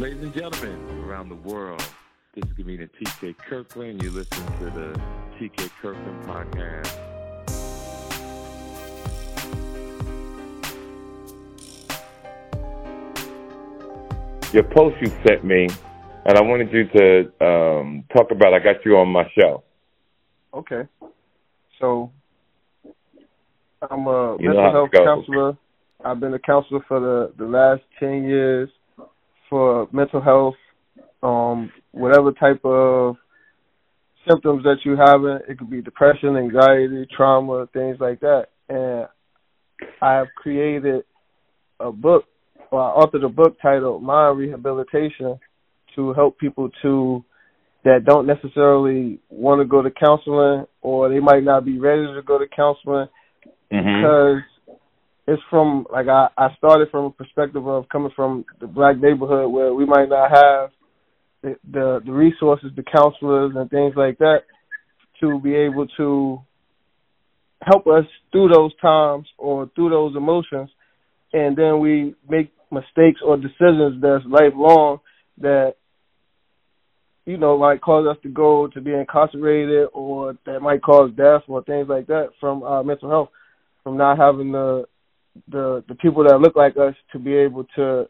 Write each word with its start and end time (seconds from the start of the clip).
Ladies 0.00 0.22
and 0.22 0.32
gentlemen 0.32 0.80
around 1.04 1.28
the 1.28 1.34
world, 1.34 1.86
this 2.34 2.42
is 2.46 2.56
comedian 2.56 2.88
TK 2.98 3.36
Kirkland. 3.36 4.02
You 4.02 4.10
listen 4.10 4.46
to 4.60 4.64
the 4.70 4.98
TK 5.38 5.70
Kirkland 5.82 6.24
podcast. 6.24 6.96
Your 14.54 14.62
post 14.62 14.96
you 15.02 15.12
sent 15.28 15.44
me, 15.44 15.68
and 16.24 16.38
I 16.38 16.40
wanted 16.40 16.72
you 16.72 16.88
to 16.98 17.46
um, 17.46 18.04
talk 18.16 18.30
about. 18.30 18.54
I 18.54 18.58
got 18.58 18.82
you 18.86 18.96
on 18.96 19.08
my 19.08 19.30
show. 19.38 19.62
Okay. 20.54 20.88
So 21.78 22.10
I'm 23.82 24.06
a 24.06 24.38
You 24.40 24.48
mental 24.48 24.72
health 24.72 24.90
counselor. 24.94 25.58
I've 26.02 26.20
been 26.20 26.32
a 26.32 26.38
counselor 26.38 26.82
for 26.88 27.00
the 27.00 27.34
the 27.36 27.44
last 27.44 27.82
ten 27.98 28.24
years 28.24 28.70
for 29.50 29.88
mental 29.92 30.22
health, 30.22 30.54
um, 31.22 31.70
whatever 31.90 32.32
type 32.32 32.64
of 32.64 33.16
symptoms 34.28 34.62
that 34.62 34.78
you 34.84 34.96
having. 34.96 35.38
It 35.48 35.58
could 35.58 35.70
be 35.70 35.82
depression, 35.82 36.36
anxiety, 36.36 37.06
trauma, 37.14 37.68
things 37.72 37.98
like 38.00 38.20
that. 38.20 38.46
And 38.68 39.08
I 40.00 40.14
have 40.14 40.28
created 40.36 41.02
a 41.80 41.90
book, 41.90 42.24
or 42.70 42.80
I 42.80 43.02
authored 43.04 43.24
a 43.24 43.28
book 43.28 43.56
titled 43.60 44.02
Mind 44.02 44.38
Rehabilitation 44.38 45.38
to 45.96 46.12
help 46.14 46.38
people 46.38 46.70
to 46.82 47.24
that 47.82 48.04
don't 48.06 48.26
necessarily 48.26 49.18
want 49.30 49.60
to 49.60 49.64
go 49.66 49.82
to 49.82 49.90
counseling 49.90 50.66
or 50.82 51.08
they 51.08 51.18
might 51.18 51.42
not 51.42 51.64
be 51.64 51.78
ready 51.78 52.06
to 52.06 52.22
go 52.24 52.38
to 52.38 52.46
counseling 52.54 53.08
Mm-hmm. 53.72 54.02
because 54.02 54.42
it's 55.30 55.42
from 55.48 55.86
like 55.92 56.08
I, 56.08 56.26
I 56.36 56.48
started 56.58 56.90
from 56.90 57.04
a 57.04 57.10
perspective 57.10 57.64
of 57.64 57.88
coming 57.88 58.10
from 58.16 58.44
the 58.60 58.66
black 58.66 58.98
neighborhood 58.98 59.52
where 59.52 59.72
we 59.72 59.86
might 59.86 60.08
not 60.08 60.28
have 60.28 60.70
the, 61.42 61.56
the 61.70 62.00
the 62.04 62.12
resources, 62.12 62.72
the 62.74 62.82
counselors 62.82 63.52
and 63.54 63.70
things 63.70 63.94
like 63.96 64.18
that 64.18 64.40
to 65.20 65.40
be 65.40 65.54
able 65.54 65.86
to 65.98 66.40
help 67.62 67.86
us 67.86 68.04
through 68.32 68.48
those 68.48 68.72
times 68.82 69.28
or 69.38 69.70
through 69.76 69.90
those 69.90 70.16
emotions. 70.16 70.68
And 71.32 71.56
then 71.56 71.78
we 71.78 72.16
make 72.28 72.52
mistakes 72.72 73.20
or 73.24 73.36
decisions 73.36 74.02
that's 74.02 74.24
lifelong 74.26 74.98
that 75.38 75.74
you 77.24 77.36
know 77.36 77.56
might 77.56 77.80
cause 77.80 78.04
us 78.10 78.20
to 78.24 78.28
go 78.28 78.66
to 78.66 78.80
be 78.80 78.92
incarcerated 78.92 79.86
or 79.92 80.36
that 80.44 80.58
might 80.58 80.82
cause 80.82 81.12
death 81.16 81.42
or 81.46 81.62
things 81.62 81.86
like 81.88 82.08
that 82.08 82.30
from 82.40 82.64
mental 82.84 83.08
health 83.08 83.28
from 83.84 83.96
not 83.96 84.18
having 84.18 84.50
the 84.50 84.86
the 85.48 85.84
the 85.88 85.94
people 85.96 86.24
that 86.24 86.40
look 86.40 86.56
like 86.56 86.76
us 86.76 86.94
to 87.12 87.18
be 87.18 87.34
able 87.34 87.64
to 87.76 88.08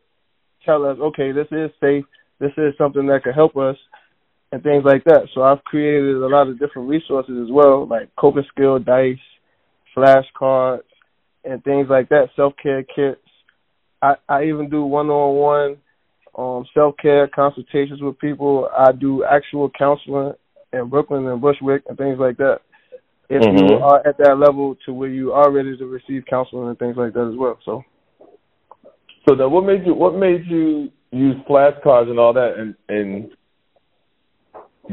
tell 0.64 0.84
us 0.84 0.98
okay 0.98 1.32
this 1.32 1.46
is 1.50 1.70
safe 1.80 2.04
this 2.38 2.52
is 2.56 2.72
something 2.78 3.06
that 3.06 3.22
could 3.22 3.34
help 3.34 3.56
us 3.56 3.76
and 4.52 4.62
things 4.62 4.82
like 4.84 5.04
that. 5.04 5.28
So 5.34 5.42
i've 5.42 5.62
created 5.64 6.16
a 6.16 6.26
lot 6.26 6.48
of 6.48 6.58
different 6.58 6.88
resources 6.88 7.36
as 7.42 7.50
well 7.50 7.86
like 7.86 8.08
coping 8.18 8.44
skill 8.52 8.78
dice 8.78 9.18
flashcards 9.96 10.82
and 11.44 11.62
things 11.64 11.88
like 11.88 12.08
that 12.10 12.28
self 12.36 12.54
care 12.62 12.82
kits. 12.82 13.20
I 14.02 14.14
i 14.28 14.44
even 14.44 14.70
do 14.70 14.84
one 14.84 15.08
on 15.08 15.36
one 15.36 15.76
um 16.36 16.64
self 16.74 16.94
care 17.00 17.28
consultations 17.28 18.00
with 18.02 18.18
people. 18.18 18.68
I 18.76 18.92
do 18.92 19.24
actual 19.24 19.70
counseling 19.70 20.34
in 20.72 20.88
brooklyn 20.88 21.26
and 21.26 21.40
bushwick 21.40 21.82
and 21.88 21.98
things 21.98 22.18
like 22.18 22.36
that 22.38 22.60
if 23.30 23.42
you 23.42 23.76
Mhm. 23.76 23.82
are 23.82 24.06
at 24.06 24.18
that 24.18 24.38
level 24.38 24.76
to 24.84 24.92
where 24.92 25.08
you 25.08 25.32
are 25.32 25.50
ready 25.50 25.76
to 25.76 25.86
receive 25.86 26.24
counseling 26.26 26.68
and 26.68 26.78
things 26.78 26.96
like 26.96 27.12
that 27.14 27.28
as 27.32 27.36
well. 27.36 27.58
So 27.64 27.84
So 29.28 29.34
then, 29.36 29.50
what 29.50 29.64
made 29.64 29.86
you? 29.86 29.94
What 29.94 30.14
made 30.16 30.46
you 30.46 30.90
use 31.12 31.36
flashcards 31.48 32.10
and 32.10 32.18
all 32.18 32.32
that? 32.32 32.56
And 32.56 32.74
and 32.88 33.30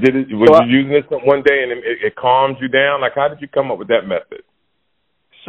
did 0.03 0.15
it? 0.15 0.27
Was 0.35 0.49
So 0.49 0.55
I- 0.55 0.65
you 0.65 0.77
using 0.79 0.91
this 0.91 1.05
one 1.09 1.41
day 1.43 1.63
and 1.63 1.71
it, 1.71 1.83
it 2.03 2.15
calmed 2.15 2.57
you 2.61 2.67
down? 2.67 3.01
Like, 3.01 3.15
how 3.15 3.27
did 3.27 3.41
you 3.41 3.47
come 3.47 3.71
up 3.71 3.79
with 3.79 3.87
that 3.87 4.05
method? 4.05 4.43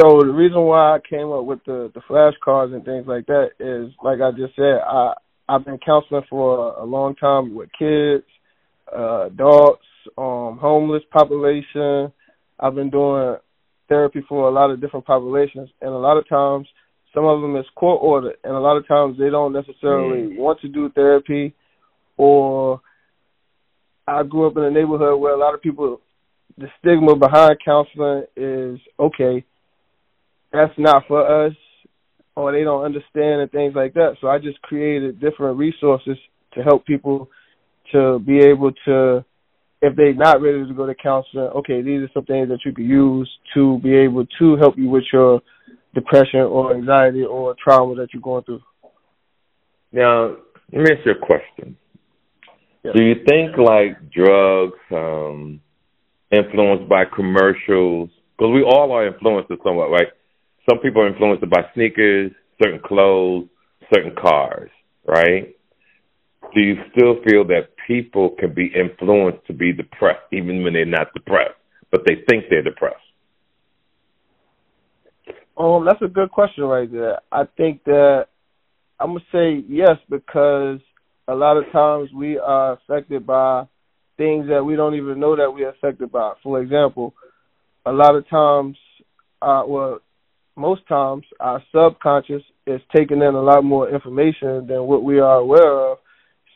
so 0.00 0.20
the 0.20 0.32
reason 0.32 0.62
why 0.62 0.94
I 0.94 0.98
came 1.00 1.32
up 1.32 1.44
with 1.44 1.58
the 1.64 1.90
the 1.92 2.00
flashcards 2.08 2.72
and 2.72 2.84
things 2.84 3.06
like 3.08 3.26
that 3.26 3.50
is 3.58 3.92
like 4.02 4.20
I 4.20 4.30
just 4.30 4.54
said, 4.54 4.78
I 4.86 5.14
I've 5.48 5.64
been 5.64 5.78
counseling 5.78 6.22
for 6.30 6.74
a, 6.78 6.84
a 6.84 6.86
long 6.86 7.16
time 7.16 7.54
with 7.54 7.68
kids, 7.78 8.24
uh 8.96 9.26
adults, 9.26 9.82
um 10.16 10.58
homeless 10.60 11.02
population. 11.10 12.12
I've 12.60 12.74
been 12.74 12.90
doing 12.90 13.36
therapy 13.88 14.24
for 14.28 14.48
a 14.48 14.52
lot 14.52 14.70
of 14.70 14.80
different 14.80 15.06
populations 15.06 15.70
and 15.80 15.90
a 15.90 15.98
lot 15.98 16.16
of 16.18 16.28
times 16.28 16.66
some 17.14 17.24
of 17.24 17.40
them 17.40 17.56
is 17.56 17.64
court 17.74 18.00
ordered 18.02 18.36
and 18.44 18.54
a 18.54 18.60
lot 18.60 18.76
of 18.76 18.86
times 18.86 19.16
they 19.18 19.30
don't 19.30 19.52
necessarily 19.52 20.34
mm. 20.34 20.36
want 20.36 20.60
to 20.60 20.68
do 20.68 20.90
therapy 20.90 21.54
or 22.16 22.80
I 24.06 24.22
grew 24.22 24.46
up 24.46 24.56
in 24.56 24.64
a 24.64 24.70
neighborhood 24.70 25.18
where 25.20 25.34
a 25.34 25.38
lot 25.38 25.54
of 25.54 25.62
people 25.62 26.00
the 26.56 26.66
stigma 26.80 27.14
behind 27.14 27.58
counseling 27.64 28.24
is 28.36 28.80
okay, 28.98 29.44
that's 30.52 30.72
not 30.76 31.04
for 31.06 31.46
us 31.46 31.54
or 32.34 32.52
they 32.52 32.64
don't 32.64 32.84
understand 32.84 33.40
and 33.40 33.50
things 33.50 33.74
like 33.74 33.94
that. 33.94 34.16
So 34.20 34.28
I 34.28 34.38
just 34.38 34.60
created 34.62 35.20
different 35.20 35.58
resources 35.58 36.16
to 36.54 36.62
help 36.62 36.86
people 36.86 37.28
to 37.92 38.18
be 38.20 38.38
able 38.38 38.72
to 38.84 39.24
if 39.80 39.94
they're 39.96 40.14
not 40.14 40.42
ready 40.42 40.66
to 40.66 40.74
go 40.74 40.86
to 40.86 40.94
counseling, 40.94 41.50
okay, 41.56 41.82
these 41.82 42.02
are 42.02 42.10
some 42.12 42.24
things 42.24 42.48
that 42.48 42.60
you 42.64 42.72
could 42.72 42.84
use 42.84 43.30
to 43.54 43.78
be 43.80 43.94
able 43.94 44.26
to 44.38 44.56
help 44.56 44.76
you 44.76 44.88
with 44.88 45.04
your 45.12 45.40
depression 45.94 46.40
or 46.40 46.74
anxiety 46.74 47.24
or 47.24 47.54
trauma 47.62 47.94
that 47.94 48.08
you're 48.12 48.22
going 48.22 48.44
through. 48.44 48.60
Now, 49.92 50.36
let 50.72 50.82
me 50.82 50.90
ask 50.90 51.06
you 51.06 51.12
a 51.12 51.26
question. 51.26 51.76
Yes. 52.84 52.94
Do 52.96 53.04
you 53.04 53.14
think 53.26 53.56
like 53.56 54.10
drugs, 54.10 54.78
um, 54.90 55.60
influenced 56.30 56.88
by 56.88 57.04
commercials? 57.04 58.10
Because 58.36 58.52
we 58.52 58.62
all 58.62 58.92
are 58.92 59.06
influenced 59.06 59.50
somewhat, 59.64 59.90
right? 59.90 60.08
Some 60.68 60.78
people 60.80 61.02
are 61.02 61.08
influenced 61.08 61.48
by 61.48 61.62
sneakers, 61.74 62.32
certain 62.62 62.80
clothes, 62.84 63.48
certain 63.92 64.14
cars, 64.20 64.70
right? 65.06 65.54
Do 66.54 66.60
you 66.60 66.76
still 66.92 67.16
feel 67.28 67.44
that 67.48 67.68
people 67.86 68.30
can 68.38 68.54
be 68.54 68.72
influenced 68.74 69.46
to 69.46 69.52
be 69.52 69.72
depressed, 69.72 70.22
even 70.32 70.62
when 70.62 70.72
they're 70.72 70.86
not 70.86 71.12
depressed, 71.14 71.54
but 71.90 72.02
they 72.06 72.16
think 72.28 72.44
they're 72.48 72.62
depressed? 72.62 72.96
Um, 75.58 75.84
that's 75.84 76.00
a 76.02 76.08
good 76.08 76.30
question 76.30 76.64
right 76.64 76.90
there. 76.90 77.18
I 77.32 77.44
think 77.56 77.84
that 77.84 78.26
I'm 79.00 79.08
gonna 79.08 79.20
say 79.32 79.64
yes 79.68 79.96
because 80.08 80.80
a 81.26 81.34
lot 81.34 81.56
of 81.56 81.70
times 81.72 82.10
we 82.14 82.38
are 82.38 82.74
affected 82.74 83.26
by 83.26 83.64
things 84.16 84.48
that 84.48 84.64
we 84.64 84.76
don't 84.76 84.94
even 84.94 85.20
know 85.20 85.36
that 85.36 85.52
we're 85.52 85.70
affected 85.70 86.10
by. 86.10 86.32
For 86.42 86.60
example, 86.62 87.14
a 87.86 87.92
lot 87.92 88.14
of 88.14 88.28
times, 88.28 88.76
uh, 89.42 89.62
well, 89.66 90.00
most 90.56 90.86
times 90.88 91.24
our 91.38 91.62
subconscious 91.72 92.42
is 92.66 92.80
taking 92.94 93.18
in 93.18 93.34
a 93.34 93.42
lot 93.42 93.62
more 93.62 93.88
information 93.88 94.66
than 94.66 94.82
what 94.84 95.04
we 95.04 95.20
are 95.20 95.36
aware 95.36 95.92
of. 95.92 95.98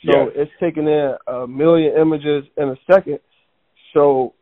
So 0.05 0.13
Yes. 0.13 0.33
it's 0.35 0.53
taking 0.59 0.89
in 0.89 1.17
a 1.27 1.47
million 1.47 1.97
images 1.97 2.45
in 2.57 2.71
a 2.71 2.77
second. 2.91 3.21
So 3.93 4.35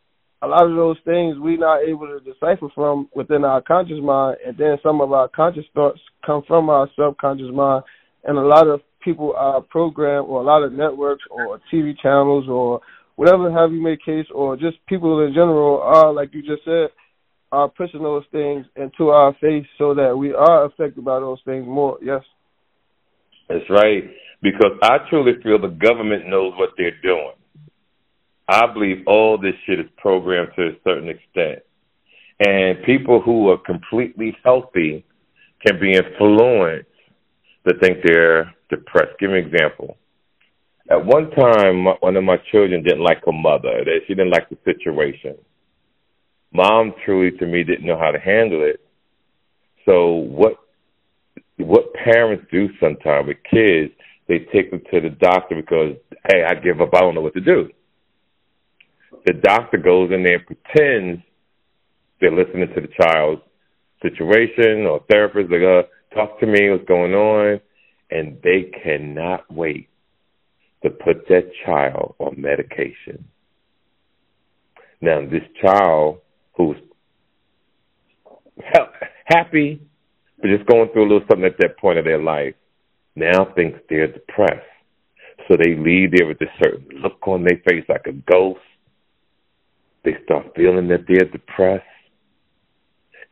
a 0.42 0.46
lot 0.46 0.64
of 0.64 0.74
those 0.74 0.98
things 1.04 1.38
we're 1.38 1.58
not 1.58 1.82
able 1.82 2.06
to 2.06 2.20
decipher 2.20 2.68
from 2.74 3.08
within 3.14 3.44
our 3.44 3.60
conscious 3.60 4.00
mind, 4.00 4.38
and 4.46 4.56
then 4.56 4.78
some 4.82 5.00
of 5.00 5.12
our 5.12 5.28
conscious 5.28 5.66
thoughts 5.74 6.00
come 6.24 6.42
from 6.46 6.70
our 6.70 6.88
subconscious 6.96 7.52
mind, 7.52 7.84
and 8.24 8.38
a 8.38 8.42
lot 8.42 8.66
of 8.66 8.80
people 9.00 9.34
are 9.36 9.60
programmed, 9.60 10.28
or 10.28 10.40
a 10.40 10.44
lot 10.44 10.62
of 10.62 10.72
networks, 10.72 11.24
or 11.30 11.60
TV 11.72 11.94
channels, 12.00 12.48
or 12.48 12.80
whatever 13.16 13.50
have 13.50 13.72
you 13.72 13.82
make 13.82 14.02
case, 14.04 14.26
or 14.34 14.56
just 14.56 14.78
people 14.86 15.24
in 15.26 15.34
general 15.34 15.80
are 15.82 16.12
like 16.12 16.32
you 16.32 16.42
just 16.42 16.64
said, 16.64 16.88
are 17.52 17.68
pushing 17.68 18.02
those 18.02 18.24
things 18.30 18.64
into 18.76 19.08
our 19.08 19.34
face 19.40 19.66
so 19.76 19.92
that 19.94 20.16
we 20.16 20.32
are 20.32 20.64
affected 20.64 21.04
by 21.04 21.18
those 21.18 21.40
things 21.44 21.66
more. 21.66 21.98
Yes. 22.02 22.22
That's 23.50 23.68
right. 23.68 24.04
Because 24.42 24.78
I 24.82 24.98
truly 25.10 25.32
feel 25.42 25.60
the 25.60 25.68
government 25.68 26.26
knows 26.26 26.54
what 26.56 26.70
they're 26.78 26.98
doing. 27.02 27.32
I 28.48 28.72
believe 28.72 29.06
all 29.06 29.36
this 29.36 29.54
shit 29.66 29.80
is 29.80 29.86
programmed 29.98 30.50
to 30.56 30.68
a 30.68 30.72
certain 30.84 31.08
extent. 31.08 31.62
And 32.38 32.82
people 32.84 33.20
who 33.20 33.50
are 33.50 33.58
completely 33.58 34.36
healthy 34.42 35.04
can 35.66 35.78
be 35.78 35.92
influenced 35.92 36.86
to 37.68 37.74
think 37.80 37.98
they're 38.02 38.54
depressed. 38.70 39.18
Give 39.18 39.30
me 39.30 39.40
an 39.40 39.46
example. 39.46 39.98
At 40.90 41.04
one 41.04 41.30
time, 41.30 41.84
one 42.00 42.16
of 42.16 42.24
my 42.24 42.38
children 42.50 42.82
didn't 42.82 43.04
like 43.04 43.24
her 43.26 43.32
mother. 43.32 43.84
That 43.84 44.00
she 44.06 44.14
didn't 44.14 44.32
like 44.32 44.48
the 44.48 44.58
situation. 44.64 45.36
Mom 46.52 46.94
truly, 47.04 47.36
to 47.38 47.46
me, 47.46 47.62
didn't 47.62 47.86
know 47.86 47.98
how 47.98 48.10
to 48.10 48.18
handle 48.18 48.64
it. 48.64 48.80
So 49.84 50.14
what 50.14 50.56
what 51.64 51.94
parents 51.94 52.46
do 52.50 52.68
sometimes 52.80 53.28
with 53.28 53.38
kids, 53.50 53.92
they 54.28 54.40
take 54.52 54.70
them 54.70 54.82
to 54.92 55.00
the 55.00 55.10
doctor 55.10 55.56
because, 55.56 55.96
hey, 56.30 56.44
I 56.44 56.54
give 56.54 56.80
up. 56.80 56.94
I 56.94 57.00
don't 57.00 57.14
know 57.14 57.20
what 57.20 57.34
to 57.34 57.40
do. 57.40 57.68
The 59.26 59.32
doctor 59.34 59.76
goes 59.76 60.12
in 60.12 60.22
there 60.22 60.36
and 60.36 60.46
pretends 60.46 61.22
they're 62.20 62.30
listening 62.30 62.68
to 62.74 62.80
the 62.80 62.88
child's 63.00 63.42
situation 64.02 64.86
or 64.86 65.04
therapist. 65.10 65.50
Like, 65.50 65.62
uh, 65.62 66.14
talk 66.14 66.38
to 66.40 66.46
me, 66.46 66.70
what's 66.70 66.84
going 66.86 67.12
on? 67.12 67.60
And 68.10 68.38
they 68.42 68.70
cannot 68.82 69.52
wait 69.52 69.88
to 70.82 70.90
put 70.90 71.28
that 71.28 71.50
child 71.64 72.14
on 72.18 72.40
medication. 72.40 73.24
Now, 75.00 75.22
this 75.22 75.42
child 75.60 76.20
who's 76.56 76.76
happy, 79.24 79.82
but 80.40 80.48
just 80.48 80.66
going 80.66 80.88
through 80.92 81.02
a 81.02 81.08
little 81.10 81.26
something 81.28 81.44
at 81.44 81.58
that 81.58 81.78
point 81.78 81.98
of 81.98 82.04
their 82.04 82.22
life, 82.22 82.54
now 83.14 83.52
thinks 83.54 83.78
they're 83.88 84.12
depressed. 84.12 84.66
So 85.48 85.56
they 85.56 85.74
leave 85.76 86.12
there 86.12 86.26
with 86.26 86.40
a 86.40 86.46
certain 86.62 86.86
look 87.02 87.26
on 87.26 87.44
their 87.44 87.60
face 87.68 87.84
like 87.88 88.06
a 88.06 88.12
ghost. 88.12 88.60
They 90.04 90.16
start 90.24 90.52
feeling 90.56 90.88
that 90.88 91.04
they're 91.08 91.28
depressed. 91.28 91.84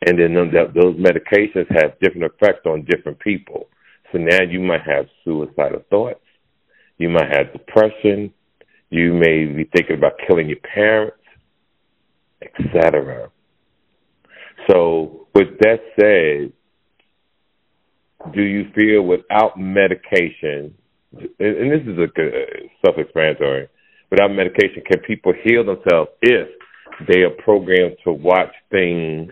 And 0.06 0.18
then 0.18 0.34
those 0.34 0.96
medications 0.96 1.66
have 1.70 1.98
different 2.00 2.32
effects 2.32 2.66
on 2.66 2.84
different 2.88 3.18
people. 3.20 3.68
So 4.12 4.18
now 4.18 4.42
you 4.48 4.60
might 4.60 4.82
have 4.82 5.06
suicidal 5.24 5.82
thoughts. 5.90 6.20
You 6.98 7.08
might 7.08 7.28
have 7.36 7.52
depression. 7.52 8.32
You 8.90 9.12
may 9.12 9.44
be 9.44 9.64
thinking 9.64 9.96
about 9.96 10.14
killing 10.26 10.48
your 10.48 10.58
parents, 10.58 11.16
etc. 12.42 13.30
So, 14.68 15.26
with 15.34 15.58
that 15.60 15.80
said, 15.98 16.52
do 18.34 18.42
you 18.42 18.70
feel 18.74 19.02
without 19.02 19.58
medication, 19.58 20.74
and 21.12 21.70
this 21.72 21.82
is 21.86 21.98
a 21.98 22.04
uh, 22.04 22.68
self-explanatory, 22.84 23.68
without 24.10 24.28
medication, 24.28 24.82
can 24.90 25.00
people 25.06 25.32
heal 25.44 25.64
themselves 25.64 26.10
if 26.22 26.48
they 27.06 27.20
are 27.20 27.30
programmed 27.44 27.96
to 28.04 28.12
watch 28.12 28.52
things 28.70 29.30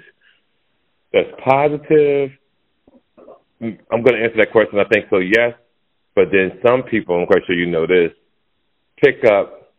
that's 1.12 1.28
positive? 1.44 2.30
I'm 3.60 4.02
going 4.02 4.14
to 4.14 4.22
answer 4.22 4.36
that 4.38 4.52
question. 4.52 4.78
I 4.78 4.84
think 4.92 5.06
so, 5.10 5.18
yes. 5.18 5.54
But 6.14 6.26
then 6.30 6.60
some 6.66 6.82
people, 6.82 7.18
I'm 7.18 7.26
quite 7.26 7.42
sure 7.46 7.56
you 7.56 7.66
know 7.66 7.86
this, 7.86 8.12
pick 9.02 9.24
up 9.24 9.72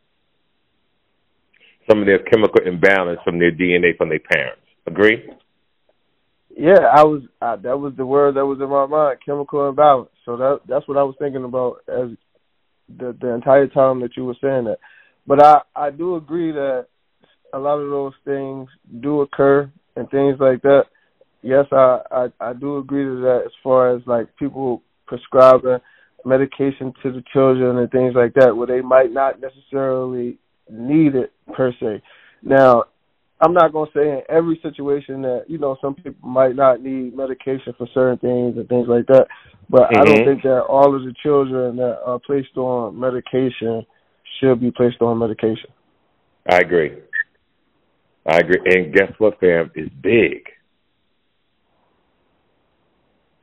some 1.89 1.99
of 1.99 2.05
their 2.05 2.19
chemical 2.19 2.65
imbalance 2.65 3.19
from 3.23 3.39
their 3.39 3.51
DNA 3.51 3.97
from 3.97 4.09
their 4.09 4.19
parents. 4.19 4.61
Agree? 4.85 5.29
Yeah, 6.57 6.89
I 6.91 7.03
was. 7.03 7.21
I, 7.39 7.55
that 7.57 7.77
was 7.77 7.93
the 7.97 8.05
word 8.05 8.35
that 8.35 8.45
was 8.45 8.57
in 8.59 8.67
my 8.67 8.87
mind, 8.87 9.19
chemical 9.23 9.69
imbalance. 9.69 10.09
So 10.25 10.37
that 10.37 10.61
that's 10.67 10.87
what 10.87 10.97
I 10.97 11.03
was 11.03 11.13
thinking 11.19 11.43
about 11.43 11.77
as 11.87 12.09
the 12.89 13.15
the 13.21 13.31
entire 13.31 13.67
time 13.67 14.01
that 14.01 14.17
you 14.17 14.25
were 14.25 14.35
saying 14.41 14.65
that. 14.65 14.79
But 15.27 15.45
I 15.45 15.61
I 15.75 15.91
do 15.91 16.15
agree 16.15 16.51
that 16.53 16.87
a 17.53 17.59
lot 17.59 17.77
of 17.77 17.91
those 17.91 18.13
things 18.25 18.69
do 19.01 19.21
occur 19.21 19.71
and 19.95 20.09
things 20.09 20.37
like 20.39 20.63
that. 20.63 20.85
Yes, 21.43 21.65
I 21.71 21.99
I, 22.09 22.27
I 22.41 22.53
do 22.53 22.79
agree 22.79 23.03
to 23.03 23.21
that 23.21 23.43
as 23.45 23.51
far 23.63 23.95
as 23.95 24.01
like 24.07 24.35
people 24.37 24.81
prescribing 25.05 25.77
medication 26.25 26.91
to 27.03 27.11
the 27.11 27.23
children 27.31 27.77
and 27.77 27.91
things 27.91 28.15
like 28.15 28.33
that, 28.33 28.57
where 28.57 28.65
they 28.65 28.81
might 28.81 29.11
not 29.11 29.39
necessarily 29.39 30.39
need 30.71 31.13
it 31.13 31.31
per 31.55 31.71
se. 31.79 32.01
Now, 32.41 32.85
I'm 33.39 33.53
not 33.53 33.71
gonna 33.71 33.91
say 33.93 34.01
in 34.01 34.21
every 34.29 34.59
situation 34.63 35.21
that 35.21 35.45
you 35.47 35.57
know 35.59 35.77
some 35.79 35.93
people 35.93 36.27
might 36.27 36.55
not 36.55 36.81
need 36.81 37.15
medication 37.15 37.73
for 37.77 37.87
certain 37.93 38.17
things 38.17 38.57
and 38.57 38.67
things 38.67 38.87
like 38.87 39.05
that, 39.07 39.27
but 39.69 39.83
mm-hmm. 39.83 40.01
I 40.01 40.05
don't 40.05 40.15
mm-hmm. 40.15 40.29
think 40.29 40.43
that 40.43 40.61
all 40.61 40.95
of 40.95 41.03
the 41.03 41.13
children 41.21 41.75
that 41.77 41.99
are 42.03 42.19
placed 42.19 42.57
on 42.57 42.99
medication 42.99 43.85
should 44.39 44.59
be 44.59 44.71
placed 44.71 45.01
on 45.01 45.19
medication. 45.19 45.69
I 46.49 46.57
agree. 46.59 46.97
I 48.25 48.37
agree. 48.37 48.61
And 48.65 48.93
guess 48.93 49.11
what, 49.19 49.39
fam? 49.39 49.71
It's 49.75 49.93
big. 50.01 50.43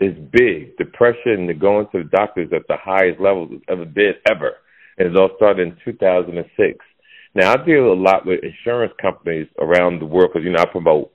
It's 0.00 0.18
big. 0.32 0.76
Depression 0.76 1.48
and 1.48 1.60
going 1.60 1.86
to 1.92 2.02
the 2.02 2.08
doctors 2.10 2.50
at 2.52 2.66
the 2.68 2.76
highest 2.76 3.20
levels 3.20 3.50
it's 3.52 3.64
ever 3.68 3.84
been 3.84 4.14
ever. 4.28 4.54
And 4.98 5.08
it 5.08 5.16
all 5.16 5.30
started 5.36 5.68
in 5.68 5.76
2006. 5.84 6.84
Now 7.34 7.52
I 7.52 7.64
deal 7.64 7.92
a 7.92 7.94
lot 7.94 8.26
with 8.26 8.40
insurance 8.44 8.92
companies 9.00 9.48
around 9.60 10.00
the 10.00 10.06
world 10.06 10.30
because 10.32 10.44
you 10.44 10.52
know 10.52 10.62
I 10.62 10.66
promote 10.66 11.12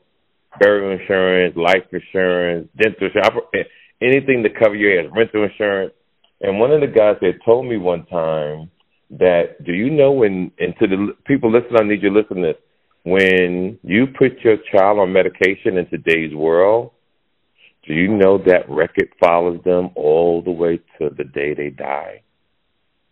burial 0.59 0.91
insurance, 0.99 1.55
life 1.55 1.85
insurance, 1.91 2.67
dental 2.77 3.07
insurance, 3.07 3.47
eh, 3.53 3.63
anything 4.01 4.43
to 4.43 4.49
cover 4.49 4.75
your 4.75 4.99
ass, 4.99 5.11
rental 5.15 5.43
insurance. 5.43 5.93
And 6.41 6.59
one 6.59 6.71
of 6.71 6.81
the 6.81 6.87
guys 6.87 7.17
had 7.21 7.39
told 7.45 7.65
me 7.65 7.77
one 7.77 8.05
time 8.07 8.69
that 9.11 9.63
do 9.65 9.73
you 9.73 9.89
know 9.89 10.11
when 10.11 10.51
and 10.59 10.73
to 10.79 10.87
the 10.87 11.15
people 11.25 11.51
listening, 11.51 11.79
I 11.79 11.83
need 11.83 12.03
you 12.03 12.09
to 12.09 12.19
listen 12.19 12.37
to 12.37 12.53
this. 12.53 12.61
When 13.03 13.79
you 13.83 14.07
put 14.07 14.39
your 14.43 14.57
child 14.71 14.99
on 14.99 15.13
medication 15.13 15.77
in 15.77 15.87
today's 15.89 16.35
world, 16.35 16.91
do 17.87 17.93
you 17.93 18.09
know 18.09 18.37
that 18.37 18.69
record 18.69 19.09
follows 19.23 19.61
them 19.63 19.91
all 19.95 20.41
the 20.41 20.51
way 20.51 20.77
to 20.99 21.09
the 21.09 21.23
day 21.23 21.53
they 21.53 21.69
die? 21.69 22.23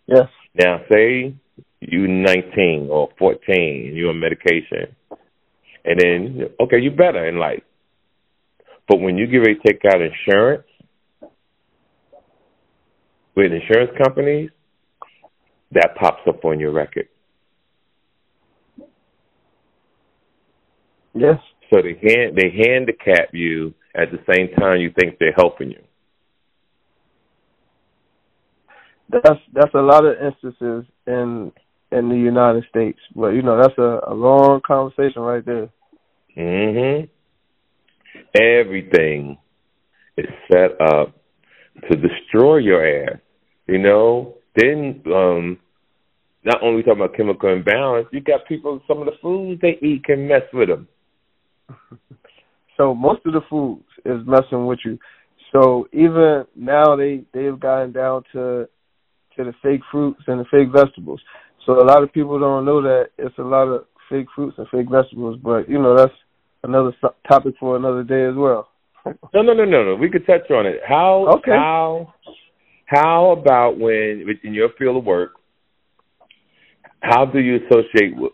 Yes. 0.08 0.28
Now, 0.54 0.82
say 0.92 1.36
you 1.80 2.08
19 2.08 2.88
or 2.90 3.10
14, 3.20 3.92
you're 3.94 4.10
on 4.10 4.20
medication, 4.20 4.96
and 5.86 6.00
then 6.00 6.50
okay, 6.60 6.80
you're 6.80 6.92
better 6.96 7.28
in 7.28 7.38
life. 7.38 7.64
But 8.88 9.02
when 9.02 9.18
you 9.18 9.28
get 9.28 9.38
ready 9.38 9.56
to 9.56 9.68
take 9.68 9.82
out 9.86 10.02
insurance 10.02 10.68
with 13.36 13.52
insurance 13.52 13.92
companies, 14.02 14.50
that 15.72 15.96
pops 16.00 16.22
up 16.28 16.46
on 16.46 16.60
your 16.60 16.72
record. 16.72 17.08
Yes. 21.14 21.40
So 21.70 21.82
they 21.82 22.00
hand 22.02 22.38
they 22.38 22.50
handicap 22.50 23.30
you 23.34 23.74
at 23.94 24.10
the 24.12 24.20
same 24.32 24.50
time 24.56 24.80
you 24.80 24.92
think 24.98 25.18
they're 25.20 25.34
helping 25.36 25.72
you. 25.72 25.84
That's 29.10 29.40
that's 29.54 29.74
a 29.74 29.82
lot 29.82 30.06
of 30.06 30.16
instances 30.22 30.86
in 31.06 31.52
in 31.92 32.10
the 32.10 32.16
United 32.16 32.66
States. 32.70 33.00
But 33.16 33.30
you 33.30 33.42
know, 33.42 33.58
that's 33.62 33.78
a, 33.78 34.00
a 34.08 34.14
long 34.14 34.62
conversation 34.66 35.22
right 35.22 35.46
there. 35.46 35.70
Mhm. 36.38 37.10
Everything 38.40 39.38
is 40.18 40.28
set 40.52 40.80
up 40.82 41.16
to 41.90 41.98
destroy 41.98 42.58
your 42.58 42.86
ass. 42.86 43.20
You 43.68 43.80
know, 43.80 44.36
then 44.56 45.02
um 45.14 45.58
not 46.44 46.64
only 46.64 46.82
talking 46.84 47.02
about 47.02 47.16
chemical 47.16 47.52
imbalance, 47.52 48.08
you 48.12 48.22
got 48.22 48.48
people 48.48 48.82
some 48.88 49.00
of 49.00 49.06
the 49.06 49.18
foods 49.22 49.62
they 49.62 49.78
eat 49.82 50.04
can 50.06 50.28
mess 50.28 50.44
with 50.54 50.70
them. 50.70 50.88
so 52.78 52.94
most 52.94 53.22
of 53.26 53.34
the 53.34 53.42
foods 53.50 53.84
is 54.06 54.26
messing 54.26 54.66
with 54.66 54.80
you. 54.86 54.98
So 55.52 55.88
even 55.94 56.46
now 56.56 56.96
they 56.96 57.24
they've 57.34 57.60
gotten 57.60 57.92
down 57.92 58.24
to 58.34 58.68
to 59.36 59.44
the 59.44 59.54
fake 59.62 59.82
fruits 59.92 60.22
and 60.28 60.40
the 60.40 60.46
fake 60.52 60.70
vegetables. 60.74 61.22
So 61.68 61.74
a 61.74 61.84
lot 61.84 62.02
of 62.02 62.14
people 62.14 62.40
don't 62.40 62.64
know 62.64 62.82
that 62.82 63.10
it's 63.18 63.38
a 63.38 63.44
lot 63.44 63.68
of 63.68 63.86
fake 64.10 64.28
fruits 64.34 64.58
and 64.58 64.68
fake 64.70 64.90
vegetables, 64.90 65.38
but 65.44 65.70
you 65.70 65.78
know 65.78 65.98
that's 65.98 66.14
another 66.64 66.94
topic 67.30 67.56
for 67.60 67.76
another 67.76 68.04
day 68.04 68.24
as 68.24 68.36
well. 68.36 68.70
no, 69.34 69.42
no, 69.42 69.54
no, 69.54 69.66
no, 69.66 69.84
no. 69.84 69.96
We 69.96 70.10
could 70.10 70.26
touch 70.26 70.50
on 70.50 70.66
it. 70.66 70.80
How 70.88 71.28
okay. 71.40 71.52
how 71.52 72.14
how 72.86 73.32
about 73.32 73.78
when 73.78 74.26
in 74.44 74.54
your 74.54 74.70
field 74.80 74.96
of 74.96 75.04
work? 75.04 75.32
How 77.02 77.26
do 77.26 77.40
you 77.40 77.58
associate 77.58 78.16
with 78.16 78.32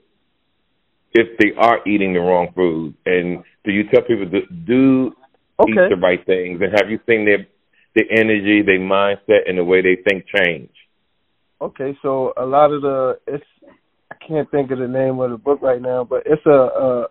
if 1.14 1.36
they 1.40 1.60
are 1.60 1.80
eating 1.88 2.14
the 2.14 2.20
wrong 2.20 2.50
food, 2.56 2.94
and 3.08 3.44
do 3.66 3.72
you 3.72 3.84
tell 3.90 4.02
people 4.02 4.30
to 4.30 4.42
do 4.66 5.12
okay. 5.60 5.72
eat 5.72 5.90
the 5.90 5.98
right 6.00 6.24
things, 6.28 6.62
and 6.62 6.72
have 6.72 6.90
you 6.90 7.00
seen 7.08 7.26
their 7.26 7.48
their 7.96 8.12
energy, 8.12 8.62
their 8.62 8.80
mindset, 8.80 9.50
and 9.50 9.58
the 9.58 9.64
way 9.64 9.82
they 9.82 9.98
think 10.08 10.26
change? 10.38 10.70
Okay, 11.64 11.98
so 12.02 12.34
a 12.36 12.46
lot 12.46 12.74
of 12.74 12.82
the 12.82 13.20
it's 13.26 13.46
I 14.12 14.16
can't 14.28 14.52
think 14.52 14.70
of 14.72 14.80
the 14.80 14.88
name 14.88 15.18
of 15.20 15.32
the 15.32 15.38
book 15.38 15.62
right 15.62 15.82
now, 15.82 16.04
but 16.04 16.24
it's 16.26 16.46
a, 16.46 16.50
a 16.50 17.08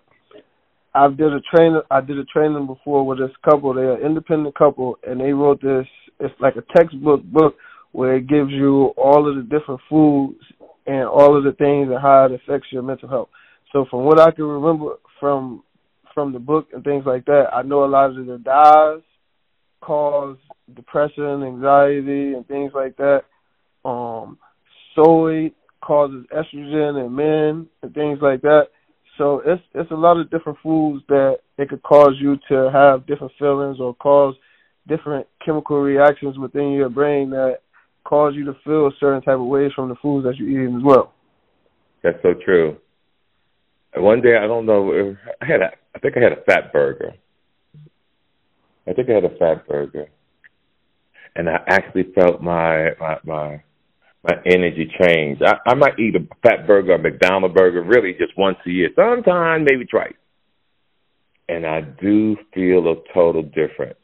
I 0.95 1.09
did 1.09 1.33
a 1.33 1.41
training 1.51 1.81
I 1.91 2.03
did 2.03 2.19
a 2.19 2.25
training 2.27 2.67
before 2.67 3.07
with 3.07 3.19
this 3.19 3.35
couple. 3.49 3.73
They're 3.73 3.95
an 3.95 4.05
independent 4.05 4.55
couple 4.55 4.99
and 5.09 5.19
they 5.19 5.33
wrote 5.33 5.63
this 5.63 5.87
it's 6.21 6.35
like 6.39 6.57
a 6.57 6.77
textbook 6.77 7.23
book 7.23 7.55
where 7.93 8.17
it 8.17 8.27
gives 8.29 8.51
you 8.51 8.93
all 8.99 9.27
of 9.27 9.37
the 9.37 9.43
different 9.43 9.81
foods 9.89 10.45
and 10.87 11.09
all 11.09 11.35
of 11.35 11.45
the 11.45 11.53
things 11.53 11.89
and 11.91 12.03
how 12.03 12.27
it 12.27 12.33
affects 12.33 12.69
your 12.71 12.83
mental 12.83 13.09
health. 13.09 13.31
So 13.73 13.87
from 13.91 14.05
what 14.05 14.21
I 14.21 14.33
can 14.33 14.45
remember 14.45 14.97
from 15.19 15.63
from 16.13 16.35
the 16.35 16.39
book 16.39 16.69
and 16.75 16.85
things 16.85 17.05
like 17.07 17.25
that, 17.25 17.45
I 17.55 17.63
know 17.63 17.85
a 17.85 17.87
lot 17.87 18.11
of 18.11 18.27
the 18.27 18.37
dyes 18.37 19.01
cause 19.81 20.37
depression, 20.77 21.43
anxiety 21.43 22.35
and 22.35 22.47
things 22.47 22.73
like 22.75 22.99
that 22.99 23.23
um, 23.85 24.39
soy 24.95 25.51
causes 25.83 26.25
estrogen 26.33 27.05
in 27.05 27.15
men 27.15 27.67
and 27.83 27.95
things 27.95 28.19
like 28.23 28.41
that. 28.43 28.69
So 29.19 29.43
it's 29.45 29.63
it's 29.75 29.91
a 29.91 29.97
lot 29.97 30.19
of 30.19 30.31
different 30.31 30.59
foods 30.63 31.05
that 31.09 31.39
it 31.59 31.69
could 31.69 31.83
cause 31.83 32.15
you 32.19 32.37
to 32.49 32.71
have 32.73 33.07
different 33.07 33.33
feelings 33.39 33.79
or 33.79 33.95
cause 33.95 34.35
different 34.89 35.27
chemical 35.45 35.81
reactions 35.81 36.39
within 36.39 36.73
your 36.73 36.89
brain 36.89 37.31
that 37.31 37.59
cause 38.05 38.33
you 38.35 38.45
to 38.47 38.55
feel 38.65 38.91
certain 38.99 39.23
type 39.23 39.39
of 39.39 39.47
ways 39.47 39.71
from 39.75 39.89
the 39.89 39.95
foods 39.97 40.25
that 40.25 40.37
you're 40.37 40.49
eating 40.49 40.77
as 40.77 40.83
well. 40.83 41.13
That's 42.03 42.19
so 42.23 42.35
true. 42.45 42.77
One 43.95 44.23
day 44.23 44.37
I 44.37 44.47
don't 44.47 44.67
know 44.67 45.15
I 45.41 45.45
had 45.45 45.61
a 45.61 45.71
I 45.95 45.99
think 45.99 46.17
I 46.17 46.21
had 46.21 46.33
a 46.33 46.43
Fatburger. 46.49 47.13
I 48.87 48.93
think 48.93 49.11
I 49.11 49.13
had 49.13 49.25
a 49.25 49.39
Fatburger. 49.39 50.07
And 51.37 51.49
I 51.49 51.61
actually 51.69 52.13
felt 52.15 52.43
my 52.43 52.91
my 52.99 53.19
my 53.25 53.63
my 54.25 54.37
energy 54.47 54.91
change. 55.01 55.41
I, 55.43 55.57
I 55.67 55.75
might 55.75 55.99
eat 55.99 56.15
a 56.15 56.21
Fatburger, 56.47 56.95
a 56.95 56.99
McDonald's 56.99 57.55
burger, 57.57 57.83
really 57.83 58.13
just 58.13 58.37
once 58.37 58.59
a 58.67 58.71
year, 58.71 58.91
sometimes 58.95 59.67
maybe 59.69 59.85
twice. 59.85 60.15
And 61.49 61.67
I 61.67 61.81
do 61.81 62.37
feel 62.55 62.87
a 62.91 62.95
total 63.13 63.43
difference. 63.43 63.99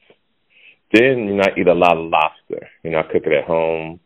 Then, 0.93 1.27
you 1.29 1.37
know, 1.37 1.45
I 1.45 1.59
eat 1.59 1.69
a 1.69 1.75
lot 1.75 1.97
of 1.97 2.11
lobster. 2.11 2.69
You 2.83 2.91
know, 2.91 2.99
I 2.99 3.03
cook 3.03 3.23
it 3.27 3.33
at 3.33 3.45
home, 3.45 4.01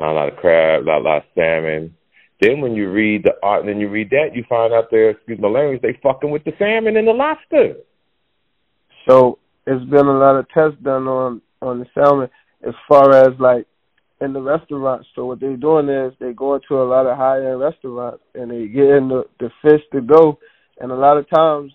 a 0.00 0.06
lot 0.06 0.32
of 0.32 0.36
crab, 0.36 0.82
a 0.82 0.84
lot, 0.84 1.00
a 1.00 1.04
lot 1.04 1.16
of 1.18 1.22
salmon. 1.34 1.94
Then 2.40 2.60
when 2.60 2.74
you 2.74 2.90
read 2.90 3.22
the 3.22 3.34
art, 3.42 3.60
and 3.60 3.68
then 3.68 3.78
you 3.78 3.88
read 3.88 4.10
that, 4.10 4.34
you 4.34 4.44
find 4.48 4.72
out 4.74 4.90
there, 4.90 5.10
excuse 5.10 5.38
my 5.40 5.48
language, 5.48 5.80
they 5.80 5.98
fucking 6.02 6.30
with 6.30 6.42
the 6.44 6.52
salmon 6.58 6.96
and 6.96 7.06
the 7.06 7.12
lobster. 7.12 7.76
So 9.08 9.38
it's 9.66 9.84
been 9.84 10.06
a 10.06 10.18
lot 10.18 10.36
of 10.36 10.48
tests 10.48 10.82
done 10.82 11.06
on 11.06 11.42
on 11.60 11.78
the 11.78 11.86
salmon 11.94 12.28
as 12.66 12.74
far 12.88 13.14
as 13.14 13.38
like 13.38 13.66
in 14.22 14.32
the 14.32 14.40
restaurants. 14.40 15.08
So 15.14 15.26
what 15.26 15.40
they're 15.40 15.56
doing 15.56 15.88
is 15.88 16.12
they 16.20 16.32
go 16.32 16.54
into 16.54 16.74
a 16.74 16.88
lot 16.88 17.06
of 17.06 17.16
high 17.16 17.38
end 17.38 17.60
restaurants 17.60 18.22
and 18.34 18.50
they 18.50 18.66
get 18.66 18.84
in 18.84 19.08
the, 19.08 19.24
the 19.40 19.50
fish 19.62 19.80
to 19.92 20.00
go, 20.00 20.38
and 20.80 20.92
a 20.92 20.96
lot 20.96 21.18
of 21.18 21.28
times 21.28 21.72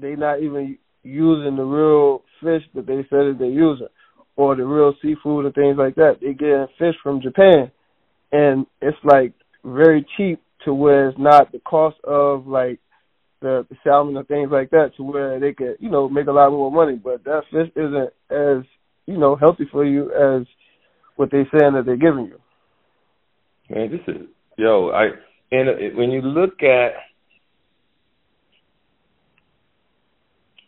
they're 0.00 0.16
not 0.16 0.40
even 0.40 0.78
using 1.02 1.56
the 1.56 1.62
real 1.62 2.22
fish 2.42 2.62
that 2.74 2.86
they 2.86 3.02
said 3.10 3.26
that 3.26 3.36
they're 3.38 3.48
using, 3.48 3.88
or 4.36 4.56
the 4.56 4.64
real 4.64 4.94
seafood 5.02 5.44
and 5.44 5.54
things 5.54 5.76
like 5.78 5.94
that. 5.96 6.18
They 6.20 6.32
get 6.32 6.68
fish 6.78 6.94
from 7.02 7.20
Japan, 7.20 7.70
and 8.32 8.66
it's 8.80 8.96
like 9.04 9.32
very 9.64 10.06
cheap 10.16 10.40
to 10.64 10.72
where 10.72 11.08
it's 11.08 11.18
not 11.18 11.52
the 11.52 11.58
cost 11.60 11.96
of 12.04 12.46
like 12.46 12.80
the, 13.40 13.66
the 13.68 13.76
salmon 13.82 14.16
and 14.16 14.28
things 14.28 14.50
like 14.50 14.70
that 14.70 14.92
to 14.96 15.02
where 15.02 15.40
they 15.40 15.52
could, 15.52 15.76
you 15.80 15.90
know, 15.90 16.08
make 16.08 16.26
a 16.26 16.32
lot 16.32 16.50
more 16.50 16.70
money. 16.70 16.96
But 17.02 17.24
that 17.24 17.42
fish 17.50 17.70
isn't 17.76 18.10
as, 18.30 18.64
you 19.06 19.18
know, 19.18 19.36
healthy 19.36 19.66
for 19.70 19.84
you 19.84 20.10
as 20.12 20.46
what 21.16 21.30
they're 21.30 21.48
saying 21.52 21.74
that 21.74 21.84
they're 21.86 21.96
giving 21.96 22.26
you. 22.26 22.38
Man, 23.68 23.90
this 23.90 24.00
is 24.06 24.22
yo, 24.56 24.90
I 24.90 25.10
and 25.52 25.68
uh, 25.68 25.72
when 25.94 26.10
you 26.10 26.22
look 26.22 26.62
at 26.62 26.92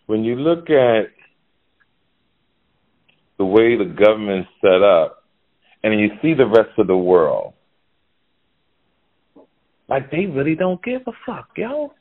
when 0.06 0.24
you 0.24 0.36
look 0.36 0.70
at 0.70 1.06
the 3.38 3.44
way 3.44 3.76
the 3.76 3.84
government's 3.84 4.48
set 4.60 4.82
up 4.82 5.24
and 5.82 5.98
you 5.98 6.10
see 6.20 6.34
the 6.34 6.46
rest 6.46 6.78
of 6.78 6.86
the 6.86 6.96
world, 6.96 7.54
like 9.88 10.10
they 10.10 10.26
really 10.26 10.54
don't 10.54 10.82
give 10.82 11.02
a 11.06 11.12
fuck, 11.26 11.48
yo. 11.56 11.92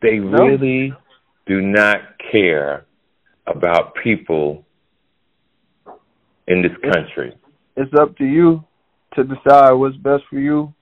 They 0.00 0.18
no. 0.18 0.46
really 0.46 0.92
do 1.46 1.60
not 1.60 2.00
care 2.30 2.86
about 3.46 3.94
people 4.02 4.64
in 6.48 6.62
this 6.62 6.72
country. 6.92 7.34
It's 7.76 7.92
up 7.98 8.16
to 8.18 8.24
you 8.24 8.64
to 9.14 9.24
decide 9.24 9.72
what's 9.72 9.96
best 9.96 10.24
for 10.28 10.38
you, 10.38 10.74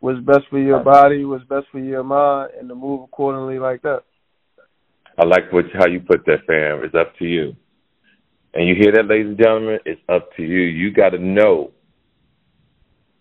what's 0.00 0.20
best 0.20 0.42
for 0.50 0.58
your 0.58 0.80
body, 0.80 1.24
what's 1.24 1.44
best 1.44 1.66
for 1.72 1.78
your 1.78 2.04
mind, 2.04 2.50
and 2.58 2.68
to 2.68 2.74
move 2.74 3.02
accordingly 3.02 3.58
like 3.58 3.82
that. 3.82 4.02
I 5.18 5.24
like 5.24 5.52
what 5.52 5.64
how 5.74 5.86
you 5.88 6.00
put 6.00 6.24
that, 6.26 6.46
fam. 6.46 6.84
It's 6.84 6.94
up 6.94 7.16
to 7.18 7.24
you. 7.24 7.56
And 8.54 8.68
you 8.68 8.74
hear 8.74 8.92
that, 8.92 9.06
ladies 9.06 9.26
and 9.26 9.38
gentlemen? 9.38 9.78
It's 9.84 10.00
up 10.08 10.34
to 10.36 10.42
you. 10.42 10.60
You 10.60 10.92
got 10.92 11.10
to 11.10 11.18
know. 11.18 11.72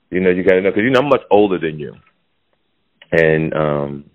You 0.09 0.19
know, 0.21 0.29
you 0.29 0.43
got 0.43 0.53
to 0.53 0.61
know 0.61 0.69
because 0.69 0.83
you 0.83 0.91
know 0.91 1.01
I'm 1.01 1.09
much 1.09 1.23
older 1.31 1.59
than 1.59 1.79
you, 1.79 1.93
and 3.11 3.53
um, 3.53 4.05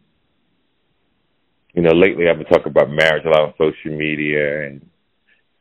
you 1.75 1.83
know, 1.83 1.93
lately 1.93 2.29
I've 2.29 2.39
been 2.39 2.47
talking 2.47 2.69
about 2.69 2.91
marriage 2.91 3.25
a 3.25 3.29
lot 3.29 3.43
on 3.43 3.55
social 3.59 3.97
media, 3.97 4.67
and 4.67 4.89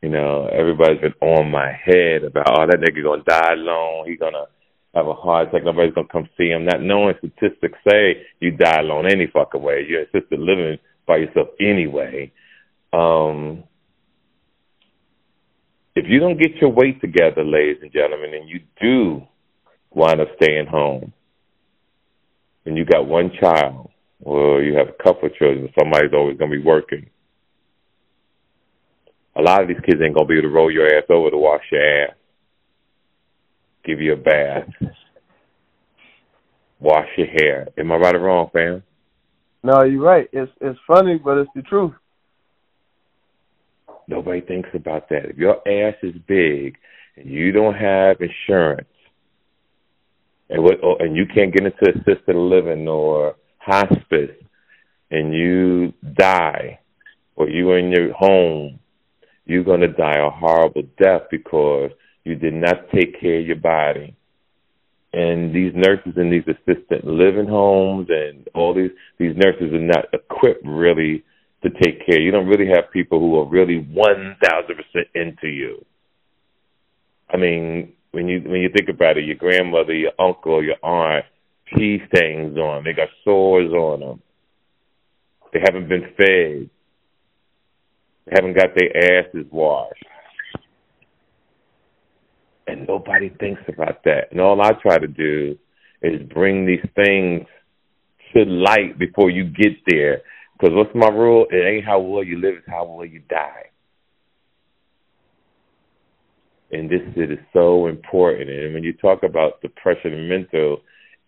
you 0.02 0.08
know, 0.08 0.48
everybody's 0.52 1.00
been 1.00 1.14
on 1.20 1.50
my 1.50 1.70
head 1.72 2.24
about, 2.24 2.50
oh, 2.50 2.66
that 2.66 2.80
nigga 2.80 3.04
gonna 3.04 3.22
die 3.22 3.52
alone. 3.52 4.08
He 4.08 4.16
gonna 4.16 4.46
have 4.94 5.06
a 5.06 5.14
heart 5.14 5.48
attack. 5.48 5.64
Nobody's 5.64 5.94
gonna 5.94 6.08
come 6.08 6.28
see 6.36 6.48
him. 6.48 6.64
Not 6.64 6.82
knowing 6.82 7.14
statistics 7.18 7.78
say 7.88 8.26
you 8.40 8.50
die 8.50 8.80
alone 8.80 9.06
any 9.06 9.28
fucking 9.32 9.62
way. 9.62 9.86
You're 9.88 10.02
assisted 10.02 10.40
living 10.40 10.78
by 11.06 11.18
yourself 11.18 11.48
anyway. 11.60 12.32
Um, 12.92 13.62
if 15.94 16.06
you 16.08 16.18
don't 16.18 16.40
get 16.40 16.56
your 16.56 16.70
weight 16.70 17.00
together, 17.00 17.44
ladies 17.44 17.78
and 17.82 17.92
gentlemen, 17.92 18.34
and 18.34 18.48
you 18.48 18.60
do 18.80 19.22
wind 19.90 20.20
up 20.20 20.28
staying 20.42 20.66
home, 20.66 21.12
and 22.66 22.76
you 22.76 22.84
got 22.84 23.06
one 23.06 23.30
child, 23.40 23.90
or 24.20 24.62
you 24.62 24.74
have 24.74 24.88
a 24.88 25.02
couple 25.02 25.28
of 25.28 25.34
children, 25.36 25.72
somebody's 25.78 26.12
always 26.12 26.38
gonna 26.38 26.50
be 26.50 26.62
working 26.62 27.08
a 29.36 29.42
lot 29.42 29.62
of 29.62 29.68
these 29.68 29.80
kids 29.84 30.00
ain't 30.02 30.14
gonna 30.14 30.26
be 30.26 30.34
able 30.38 30.48
to 30.48 30.54
roll 30.54 30.70
your 30.70 30.86
ass 30.86 31.04
over 31.08 31.30
to 31.30 31.38
wash 31.38 31.64
your 31.70 32.04
ass, 32.04 32.14
give 33.84 34.00
you 34.00 34.12
a 34.12 34.16
bath, 34.16 34.68
wash 36.80 37.08
your 37.16 37.28
hair. 37.28 37.68
Am 37.78 37.90
I 37.92 37.96
right 37.96 38.14
or 38.14 38.20
wrong, 38.20 38.50
fam? 38.52 38.82
No, 39.62 39.84
you're 39.84 40.02
right. 40.02 40.28
It's 40.32 40.52
it's 40.60 40.78
funny, 40.86 41.18
but 41.18 41.38
it's 41.38 41.50
the 41.54 41.62
truth. 41.62 41.94
Nobody 44.08 44.40
thinks 44.40 44.68
about 44.74 45.08
that. 45.10 45.26
If 45.30 45.36
your 45.36 45.56
ass 45.66 45.94
is 46.02 46.14
big 46.26 46.76
and 47.16 47.30
you 47.30 47.52
don't 47.52 47.74
have 47.74 48.16
insurance, 48.20 48.88
and 50.50 50.62
what, 50.62 50.82
or, 50.82 51.00
and 51.00 51.16
you 51.16 51.24
can't 51.24 51.54
get 51.54 51.64
into 51.64 51.90
assisted 51.90 52.34
living 52.34 52.88
or 52.88 53.36
hospice, 53.58 54.36
and 55.10 55.32
you 55.32 55.94
die, 56.14 56.80
or 57.36 57.48
you're 57.48 57.78
in 57.78 57.90
your 57.92 58.12
home 58.12 58.80
you're 59.44 59.64
going 59.64 59.80
to 59.80 59.88
die 59.88 60.18
a 60.18 60.30
horrible 60.30 60.82
death 61.00 61.22
because 61.30 61.90
you 62.24 62.34
did 62.34 62.54
not 62.54 62.90
take 62.94 63.20
care 63.20 63.40
of 63.40 63.46
your 63.46 63.56
body. 63.56 64.14
And 65.12 65.54
these 65.54 65.72
nurses 65.74 66.14
in 66.16 66.30
these 66.30 66.46
assisted 66.46 67.04
living 67.04 67.46
homes 67.46 68.08
and 68.08 68.48
all 68.54 68.72
these 68.72 68.92
these 69.18 69.36
nurses 69.36 69.72
are 69.72 69.78
not 69.78 70.06
equipped 70.12 70.64
really 70.64 71.22
to 71.62 71.70
take 71.70 72.06
care. 72.06 72.20
You 72.20 72.30
don't 72.30 72.46
really 72.46 72.68
have 72.68 72.90
people 72.92 73.20
who 73.20 73.38
are 73.38 73.44
really 73.44 73.78
one 73.78 74.36
thousand 74.42 74.76
percent 74.76 75.08
into 75.14 75.48
you. 75.48 75.84
I 77.28 77.36
mean, 77.36 77.92
when 78.12 78.28
you 78.28 78.40
when 78.40 78.62
you 78.62 78.70
think 78.74 78.88
about 78.88 79.18
it, 79.18 79.24
your 79.24 79.36
grandmother, 79.36 79.92
your 79.92 80.12
uncle, 80.18 80.64
your 80.64 80.76
aunt, 80.82 81.26
pee 81.66 82.00
stains 82.14 82.56
on. 82.56 82.84
They 82.84 82.94
got 82.94 83.08
sores 83.22 83.72
on 83.72 84.00
them. 84.00 84.22
They 85.52 85.60
haven't 85.60 85.88
been 85.88 86.14
fed 86.16 86.70
haven't 88.30 88.56
got 88.56 88.70
their 88.76 89.20
asses 89.20 89.46
washed. 89.50 90.04
And 92.66 92.86
nobody 92.86 93.30
thinks 93.40 93.62
about 93.68 94.04
that. 94.04 94.28
And 94.30 94.40
all 94.40 94.60
I 94.62 94.70
try 94.80 94.98
to 94.98 95.08
do 95.08 95.58
is 96.02 96.22
bring 96.32 96.64
these 96.64 96.84
things 96.94 97.46
to 98.34 98.44
light 98.44 98.98
before 98.98 99.30
you 99.30 99.44
get 99.44 99.72
there. 99.88 100.22
Because 100.52 100.74
what's 100.74 100.94
my 100.94 101.08
rule? 101.08 101.46
It 101.50 101.64
ain't 101.64 101.84
how 101.84 102.00
well 102.00 102.22
you 102.22 102.40
live, 102.40 102.54
it's 102.58 102.68
how 102.68 102.84
well 102.84 103.04
you 103.04 103.20
die. 103.28 103.70
And 106.70 106.88
this 106.88 107.00
shit 107.14 107.30
is 107.30 107.38
so 107.52 107.86
important. 107.88 108.48
And 108.48 108.72
when 108.72 108.82
you 108.82 108.94
talk 108.94 109.24
about 109.24 109.60
depression 109.60 110.14
and 110.14 110.28
mental, 110.28 110.78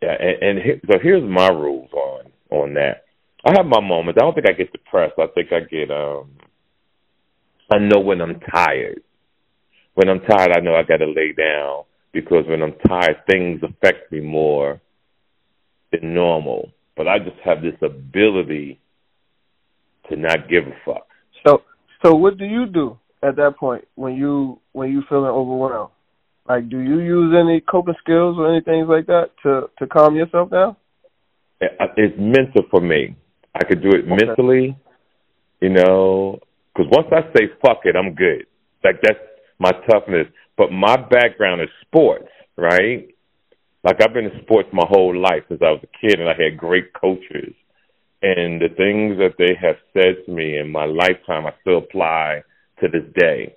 and, 0.00 0.42
and 0.42 0.58
here, 0.58 0.80
so 0.90 0.98
here's 1.02 1.28
my 1.28 1.48
rules 1.48 1.90
on 1.92 2.32
on 2.50 2.74
that. 2.74 3.04
I 3.44 3.52
have 3.56 3.66
my 3.66 3.80
moments. 3.80 4.18
I 4.20 4.24
don't 4.24 4.34
think 4.34 4.48
I 4.48 4.52
get 4.52 4.72
depressed. 4.72 5.14
I 5.18 5.26
think 5.34 5.52
I 5.52 5.60
get 5.60 5.90
um 5.90 6.30
I 7.71 7.78
know 7.78 8.00
when 8.00 8.21
I'm 8.21 8.40
tired. 8.40 9.02
When 9.94 10.09
I'm 10.09 10.21
tired, 10.21 10.52
I 10.56 10.61
know 10.61 10.75
I 10.75 10.83
got 10.83 10.99
to 10.99 11.06
lay 11.06 11.33
down 11.33 11.85
because 12.12 12.44
when 12.47 12.62
I'm 12.62 12.75
tired, 12.87 13.23
things 13.30 13.61
affect 13.62 14.11
me 14.12 14.21
more 14.21 14.80
than 15.92 16.14
normal. 16.14 16.71
But 16.97 17.09
I 17.09 17.18
just 17.18 17.38
have 17.44 17.62
this 17.62 17.75
ability 17.83 18.80
to 20.09 20.16
not 20.16 20.49
give 20.49 20.64
a 20.66 20.76
fuck. 20.85 21.06
So, 21.47 21.62
so 22.04 22.14
what 22.14 22.38
do 22.38 22.44
you 22.44 22.66
do 22.66 22.99
at 23.23 23.37
that 23.37 23.56
point 23.59 23.87
when 23.94 24.14
you 24.14 24.61
when 24.73 24.90
you 24.90 25.02
feeling 25.09 25.30
overwhelmed? 25.30 25.90
Like, 26.49 26.68
do 26.68 26.78
you 26.78 27.00
use 27.00 27.35
any 27.38 27.61
coping 27.61 27.94
skills 28.02 28.37
or 28.38 28.52
anything 28.52 28.87
like 28.87 29.06
that 29.06 29.30
to 29.42 29.71
to 29.78 29.87
calm 29.87 30.14
yourself 30.14 30.50
down? 30.50 30.76
It's 31.61 32.14
mental 32.18 32.62
for 32.71 32.80
me. 32.80 33.16
I 33.54 33.64
could 33.64 33.83
do 33.83 33.88
it 33.88 34.04
okay. 34.04 34.26
mentally. 34.26 34.76
You 35.61 35.71
know, 35.71 36.40
because 36.75 36.90
once 36.90 37.09
I 37.12 37.23
say 37.37 37.47
fuck 37.64 37.81
it, 37.85 37.97
I'm 37.97 38.14
good. 38.14 38.47
Like 38.83 39.00
that's 39.02 39.19
my 39.59 39.73
toughness. 39.90 40.26
But 40.57 40.71
my 40.71 40.97
background 40.97 41.62
is 41.62 41.69
sports, 41.83 42.28
right? 42.57 43.09
Like 43.83 43.97
I've 44.02 44.14
been 44.14 44.26
in 44.26 44.43
sports 44.43 44.69
my 44.73 44.87
whole 44.88 45.16
life 45.16 45.45
since 45.49 45.61
I 45.62 45.71
was 45.71 45.83
a 45.83 46.07
kid, 46.07 46.21
and 46.21 46.28
I 46.28 46.35
had 46.35 46.59
great 46.59 46.93
coaches. 46.95 47.54
And 48.23 48.61
the 48.61 48.69
things 48.69 49.19
that 49.19 49.35
they 49.38 49.54
have 49.61 49.76
said 49.93 50.25
to 50.25 50.33
me 50.33 50.59
in 50.59 50.73
my 50.73 50.87
lifetime, 50.87 51.47
I 51.47 51.52
still 51.61 51.78
apply 51.78 52.43
to 52.81 52.88
this 52.88 53.04
day. 53.16 53.54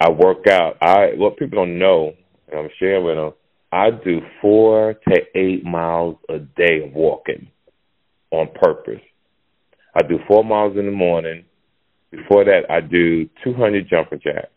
I 0.00 0.10
work 0.10 0.46
out. 0.48 0.78
I 0.80 1.12
what 1.16 1.36
people 1.36 1.58
don't 1.58 1.78
know, 1.78 2.14
and 2.50 2.60
I'm 2.60 2.70
sharing 2.78 3.04
with 3.04 3.16
them. 3.16 3.32
I 3.72 3.90
do 3.90 4.20
four 4.40 4.94
to 4.94 5.16
eight 5.34 5.64
miles 5.64 6.16
a 6.28 6.38
day 6.38 6.82
of 6.84 6.94
walking 6.94 7.48
on 8.30 8.48
purpose. 8.60 9.02
I 9.94 10.02
do 10.02 10.18
four 10.26 10.44
miles 10.44 10.76
in 10.76 10.86
the 10.86 10.92
morning, 10.92 11.44
before 12.10 12.44
that, 12.44 12.62
I 12.68 12.80
do 12.80 13.28
200 13.44 13.88
jumping 13.88 14.20
jacks, 14.22 14.48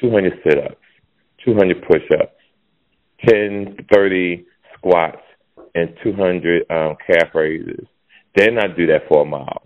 200 0.00 0.32
sit-ups, 0.44 0.76
200 1.44 1.82
push-ups, 1.82 2.36
10, 3.28 3.76
30 3.92 4.46
squats, 4.76 5.22
and 5.74 5.96
200 6.02 6.70
um, 6.70 6.96
calf 7.06 7.34
raises. 7.34 7.86
Then 8.36 8.58
I 8.58 8.68
do 8.68 8.86
that 8.86 9.08
for 9.08 9.22
a 9.22 9.24
mile. 9.24 9.62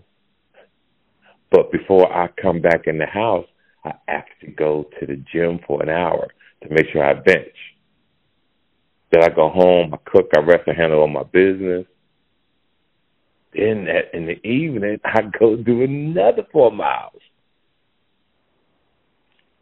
But 1.51 1.71
before 1.71 2.13
I 2.13 2.29
come 2.41 2.61
back 2.61 2.87
in 2.87 2.99
the 2.99 3.07
house, 3.07 3.47
I 3.85 3.93
actually 4.09 4.53
go 4.53 4.87
to 4.99 5.07
the 5.07 5.23
gym 5.33 5.61
for 5.67 5.83
an 5.83 5.91
hour 5.91 6.29
to 6.63 6.69
make 6.71 6.87
sure 6.93 7.05
I 7.05 7.15
bench. 7.15 7.55
Then 9.13 9.23
I 9.23 9.29
go 9.29 9.51
home, 9.51 9.95
I 9.95 9.99
cook, 10.11 10.31
I 10.37 10.41
rest 10.41 10.65
and 10.67 10.77
handle 10.77 11.01
all 11.01 11.09
my 11.09 11.23
business. 11.23 11.87
Then 13.55 13.87
at, 13.89 14.15
in 14.15 14.27
the 14.27 14.47
evening, 14.47 14.99
I 15.05 15.23
go 15.39 15.57
do 15.57 15.83
another 15.83 16.45
four 16.53 16.71
miles. 16.71 17.21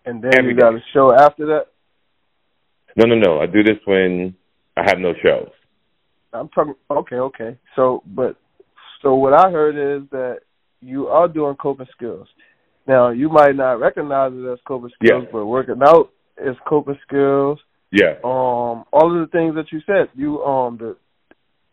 And 0.05 0.23
then 0.23 0.33
Every 0.37 0.55
you 0.55 0.59
got 0.59 0.75
a 0.75 0.81
show 0.93 1.15
after 1.15 1.47
that? 1.47 1.67
No, 2.97 3.07
no, 3.07 3.15
no. 3.15 3.41
I 3.41 3.47
do 3.47 3.63
this 3.63 3.79
when 3.85 4.35
I 4.77 4.83
have 4.87 4.99
no 4.99 5.13
shows. 5.23 5.51
I'm 6.33 6.49
talking. 6.49 6.75
Okay, 6.91 7.17
okay. 7.17 7.59
So, 7.77 8.03
but 8.07 8.37
so 9.03 9.15
what 9.15 9.33
I 9.33 9.51
heard 9.51 10.03
is 10.03 10.09
that 10.11 10.41
you 10.81 11.07
are 11.09 11.29
doing 11.29 11.55
coping 11.57 11.87
skills. 11.95 12.27
Now, 12.87 13.11
you 13.11 13.29
might 13.29 13.55
not 13.55 13.79
recognize 13.79 14.33
it 14.35 14.53
as 14.53 14.59
coping 14.67 14.91
skills, 15.03 15.25
but 15.31 15.47
working 15.47 15.81
out 15.87 16.11
is 16.45 16.57
coping 16.69 16.99
skills. 17.07 17.59
Yeah. 17.93 18.15
Um, 18.25 18.85
all 18.93 19.13
of 19.13 19.21
the 19.21 19.29
things 19.31 19.55
that 19.55 19.71
you 19.71 19.81
said, 19.87 20.09
you 20.15 20.43
um 20.43 20.79
the 20.79 20.97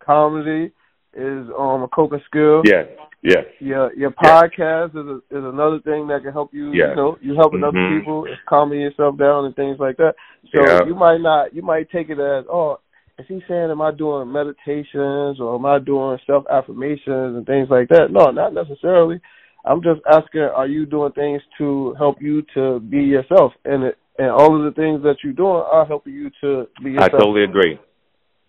comedy 0.06 0.72
is 1.14 1.48
um 1.58 1.84
a 1.84 1.88
coping 1.88 2.22
skill. 2.28 2.62
Yes. 2.66 2.88
Yes. 3.22 3.46
Your 3.60 3.94
your 3.96 4.12
podcast 4.12 4.92
yes. 4.94 5.04
is 5.04 5.08
a, 5.08 5.18
is 5.38 5.44
another 5.54 5.80
thing 5.82 6.08
that 6.08 6.22
can 6.24 6.32
help 6.32 6.54
you. 6.54 6.72
Yes. 6.72 6.90
You 6.92 6.96
know, 6.96 7.18
you 7.22 7.36
helping 7.36 7.60
mm-hmm. 7.60 7.78
other 7.78 8.00
people, 8.00 8.26
it's 8.26 8.42
calming 8.48 8.82
yourself 8.82 9.18
down 9.18 9.46
and 9.46 9.56
things 9.56 9.78
like 9.80 9.98
that. 9.98 10.14
So 10.56 10.62
yeah. 10.66 10.80
you 10.86 10.96
might 10.96 11.20
not, 11.20 11.54
you 11.54 11.62
might 11.62 11.90
take 11.92 12.10
it 12.10 12.20
as, 12.20 12.46
oh, 12.50 12.80
is 13.18 13.26
he 13.28 13.42
saying 13.48 13.70
am 13.70 13.82
I 13.82 13.92
doing 13.92 14.32
meditations 14.32 15.40
or 15.42 15.56
am 15.56 15.66
I 15.66 15.80
doing 15.80 16.18
self 16.26 16.46
affirmations 16.50 17.36
and 17.36 17.46
things 17.46 17.68
like 17.70 17.90
that? 17.90 18.08
No, 18.12 18.32
not 18.32 18.54
necessarily. 18.54 19.20
I'm 19.66 19.84
just 19.84 20.00
asking, 20.10 20.42
are 20.42 20.68
you 20.68 20.86
doing 20.86 21.12
things 21.12 21.42
to 21.58 21.94
help 21.98 22.22
you 22.22 22.44
to 22.54 22.80
be 22.80 23.00
yourself? 23.00 23.52
And 23.66 23.84
it, 23.84 23.98
and 24.18 24.30
all 24.30 24.56
of 24.56 24.64
the 24.64 24.80
things 24.80 25.04
that 25.04 25.18
you're 25.24 25.34
doing 25.34 25.64
are 25.70 25.86
helping 25.86 26.14
you 26.14 26.32
to 26.42 26.68
be 26.82 26.92
yourself. 26.92 27.12
I 27.14 27.18
totally 27.18 27.44
agree. 27.44 27.78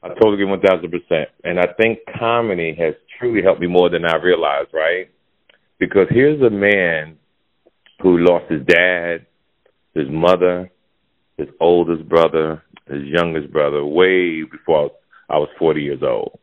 I 0.02 0.08
totally 0.08 0.34
agree 0.34 0.46
one 0.46 0.60
thousand 0.60 0.90
percent. 0.90 1.28
And 1.44 1.58
I 1.58 1.66
think 1.76 2.00
comedy 2.18 2.74
has 2.78 2.94
truly 3.18 3.42
helped 3.42 3.60
me 3.60 3.66
more 3.66 3.90
than 3.90 4.04
I 4.04 4.16
realized, 4.16 4.70
right? 4.72 5.10
Because 5.78 6.06
here's 6.10 6.40
a 6.42 6.50
man 6.50 7.18
who 8.02 8.18
lost 8.18 8.50
his 8.50 8.64
dad, 8.66 9.26
his 9.94 10.06
mother, 10.10 10.70
his 11.36 11.48
oldest 11.60 12.08
brother, 12.08 12.62
his 12.86 13.02
youngest 13.04 13.52
brother, 13.52 13.84
way 13.84 14.42
before 14.42 14.90
I 15.28 15.38
was 15.38 15.48
40 15.58 15.82
years 15.82 16.02
old, 16.02 16.38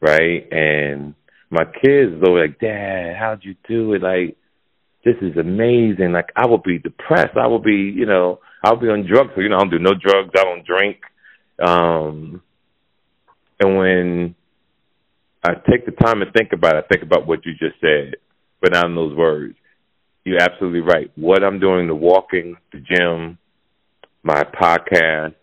right? 0.00 0.46
And 0.50 1.14
my 1.50 1.64
kids 1.64 2.12
were 2.20 2.42
like, 2.42 2.60
Dad, 2.60 3.16
how'd 3.18 3.44
you 3.44 3.56
do 3.68 3.94
it? 3.94 4.02
Like, 4.02 4.36
this 5.04 5.16
is 5.22 5.36
amazing. 5.36 6.12
Like, 6.12 6.30
I 6.34 6.46
would 6.46 6.62
be 6.62 6.78
depressed. 6.78 7.36
I 7.36 7.46
would 7.46 7.62
be, 7.62 7.92
you 7.94 8.06
know, 8.06 8.40
I'll 8.64 8.76
be 8.76 8.88
on 8.88 9.06
drugs. 9.06 9.30
So, 9.34 9.40
you 9.40 9.48
know, 9.48 9.56
I 9.56 9.60
don't 9.60 9.70
do 9.70 9.78
no 9.78 9.92
drugs. 9.94 10.30
I 10.36 10.44
don't 10.44 10.66
drink. 10.66 10.98
Um, 11.64 12.42
and 13.60 13.76
when 13.76 14.34
I 15.42 15.54
take 15.70 15.86
the 15.86 15.92
time 15.92 16.20
to 16.20 16.30
think 16.36 16.52
about 16.52 16.76
it, 16.76 16.84
I 16.84 16.88
think 16.88 17.02
about 17.02 17.26
what 17.26 17.44
you 17.44 17.52
just 17.52 17.80
said, 17.80 18.16
but 18.60 18.72
not 18.72 18.86
in 18.86 18.94
those 18.94 19.16
words. 19.16 19.56
You're 20.24 20.42
absolutely 20.42 20.80
right. 20.80 21.10
What 21.16 21.44
I'm 21.44 21.60
doing, 21.60 21.86
the 21.86 21.94
walking, 21.94 22.56
the 22.72 22.80
gym, 22.80 23.38
my 24.22 24.42
podcast, 24.42 25.34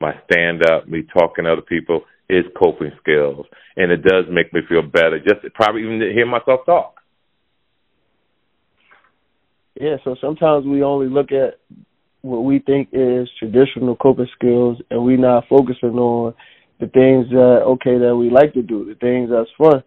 my 0.00 0.12
stand 0.30 0.62
up, 0.66 0.86
me 0.86 1.02
talking 1.02 1.44
to 1.44 1.52
other 1.52 1.62
people 1.62 2.02
is 2.28 2.44
coping 2.58 2.92
skills. 3.00 3.46
And 3.76 3.90
it 3.90 4.02
does 4.02 4.26
make 4.30 4.52
me 4.52 4.60
feel 4.68 4.82
better. 4.82 5.18
Just 5.18 5.52
probably 5.54 5.82
even 5.82 6.00
to 6.00 6.12
hear 6.12 6.26
myself 6.26 6.60
talk. 6.66 7.00
Yeah, 9.80 9.96
so 10.04 10.16
sometimes 10.20 10.66
we 10.66 10.82
only 10.82 11.08
look 11.08 11.32
at 11.32 11.58
what 12.20 12.40
we 12.40 12.58
think 12.58 12.90
is 12.92 13.28
traditional 13.38 13.96
coping 13.96 14.28
skills 14.34 14.78
and 14.90 15.04
we're 15.04 15.18
not 15.18 15.44
focusing 15.48 15.98
on 15.98 16.34
the 16.80 16.86
things 16.86 17.28
that 17.30 17.62
okay 17.66 17.98
that 17.98 18.16
we 18.16 18.30
like 18.30 18.52
to 18.54 18.62
do, 18.62 18.84
the 18.84 18.94
things 18.94 19.30
that's 19.30 19.50
fun. 19.58 19.82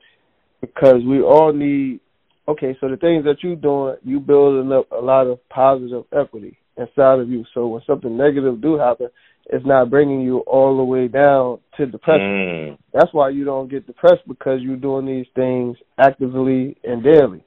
Because 0.62 1.04
we 1.06 1.22
all 1.22 1.54
need 1.54 2.00
okay, 2.48 2.76
so 2.80 2.90
the 2.90 2.98
things 2.98 3.26
that 3.26 3.38
you're 3.42 3.56
doing, 3.56 3.96
you 4.04 4.20
building 4.20 4.72
up 4.72 4.92
a 4.92 5.04
lot 5.04 5.28
of 5.28 5.40
positive 5.50 6.06
equity 6.18 6.58
inside 6.78 7.20
of 7.20 7.30
you. 7.30 7.44
So 7.54 7.68
when 7.68 7.82
something 7.86 8.16
negative 8.16 8.62
do 8.62 8.78
happen, 8.78 9.10
it's 9.50 9.66
not 9.66 9.90
bringing 9.90 10.22
you 10.22 10.40
all 10.40 10.78
the 10.78 10.84
way 10.84 11.08
down 11.08 11.60
to 11.78 11.86
depression. 11.86 12.76
Mm. 12.76 12.78
That's 12.94 13.14
why 13.14 13.30
you 13.30 13.46
don't 13.46 13.70
get 13.70 13.88
depressed 13.88 14.28
because 14.28 14.62
you're 14.62 14.76
doing 14.76 15.06
these 15.06 15.26
things 15.36 15.78
actively 15.98 16.78
and 16.84 17.04
daily. 17.04 17.44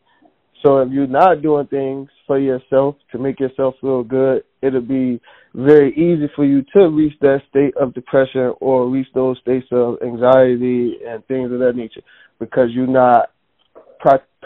So 0.63 0.79
if 0.81 0.91
you're 0.93 1.07
not 1.07 1.43
doing 1.43 1.67
things 1.69 2.09
for 2.27 2.39
yourself 2.39 2.97
to 3.13 3.19
make 3.19 3.41
yourself 3.41 3.75
feel 3.81 4.03
good, 4.03 4.45
it'll 4.63 4.81
be 4.81 5.21
very 5.55 5.93
easy 5.93 6.31
for 6.37 6.45
you 6.45 6.63
to 6.75 6.89
reach 6.89 7.15
that 7.21 7.39
state 7.49 7.75
of 7.81 7.95
depression 7.95 8.53
or 8.61 8.89
reach 8.89 9.09
those 9.15 9.39
states 9.39 9.67
of 9.73 9.97
anxiety 10.03 10.97
and 11.07 11.27
things 11.27 11.51
of 11.51 11.59
that 11.61 11.73
nature 11.75 12.03
because 12.39 12.69
you're 12.73 12.87
not 12.87 13.31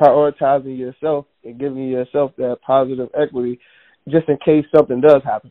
prioritizing 0.00 0.78
yourself 0.78 1.26
and 1.44 1.58
giving 1.58 1.88
yourself 1.88 2.32
that 2.36 2.56
positive 2.66 3.08
equity 3.20 3.58
just 4.08 4.28
in 4.28 4.36
case 4.44 4.64
something 4.74 5.00
does 5.00 5.22
happen. 5.24 5.50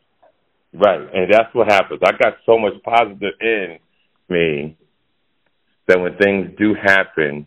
Right, 0.73 1.01
and 1.13 1.31
that's 1.31 1.53
what 1.53 1.71
happens. 1.71 2.01
I 2.03 2.11
got 2.11 2.33
so 2.45 2.57
much 2.57 2.73
positive 2.83 3.33
in 3.39 3.77
me 4.29 4.77
that 5.87 5.99
when 5.99 6.17
things 6.17 6.51
do 6.57 6.73
happen, 6.73 7.45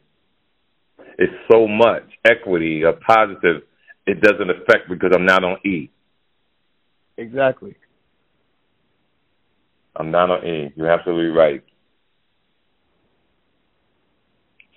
it's 1.19 1.33
so 1.51 1.67
much 1.67 2.05
equity 2.25 2.83
or 2.85 2.95
positive, 3.07 3.63
it 4.07 4.21
doesn't 4.21 4.51
affect 4.51 4.89
because 4.89 5.11
I'm 5.15 5.27
not 5.27 5.45
on 5.45 5.59
E. 5.65 5.91
Exactly. 7.17 7.77
I'm 9.97 10.11
not 10.11 10.31
on 10.31 10.47
E. 10.47 10.73
You're 10.77 10.91
absolutely 10.91 11.31
right. 11.31 11.63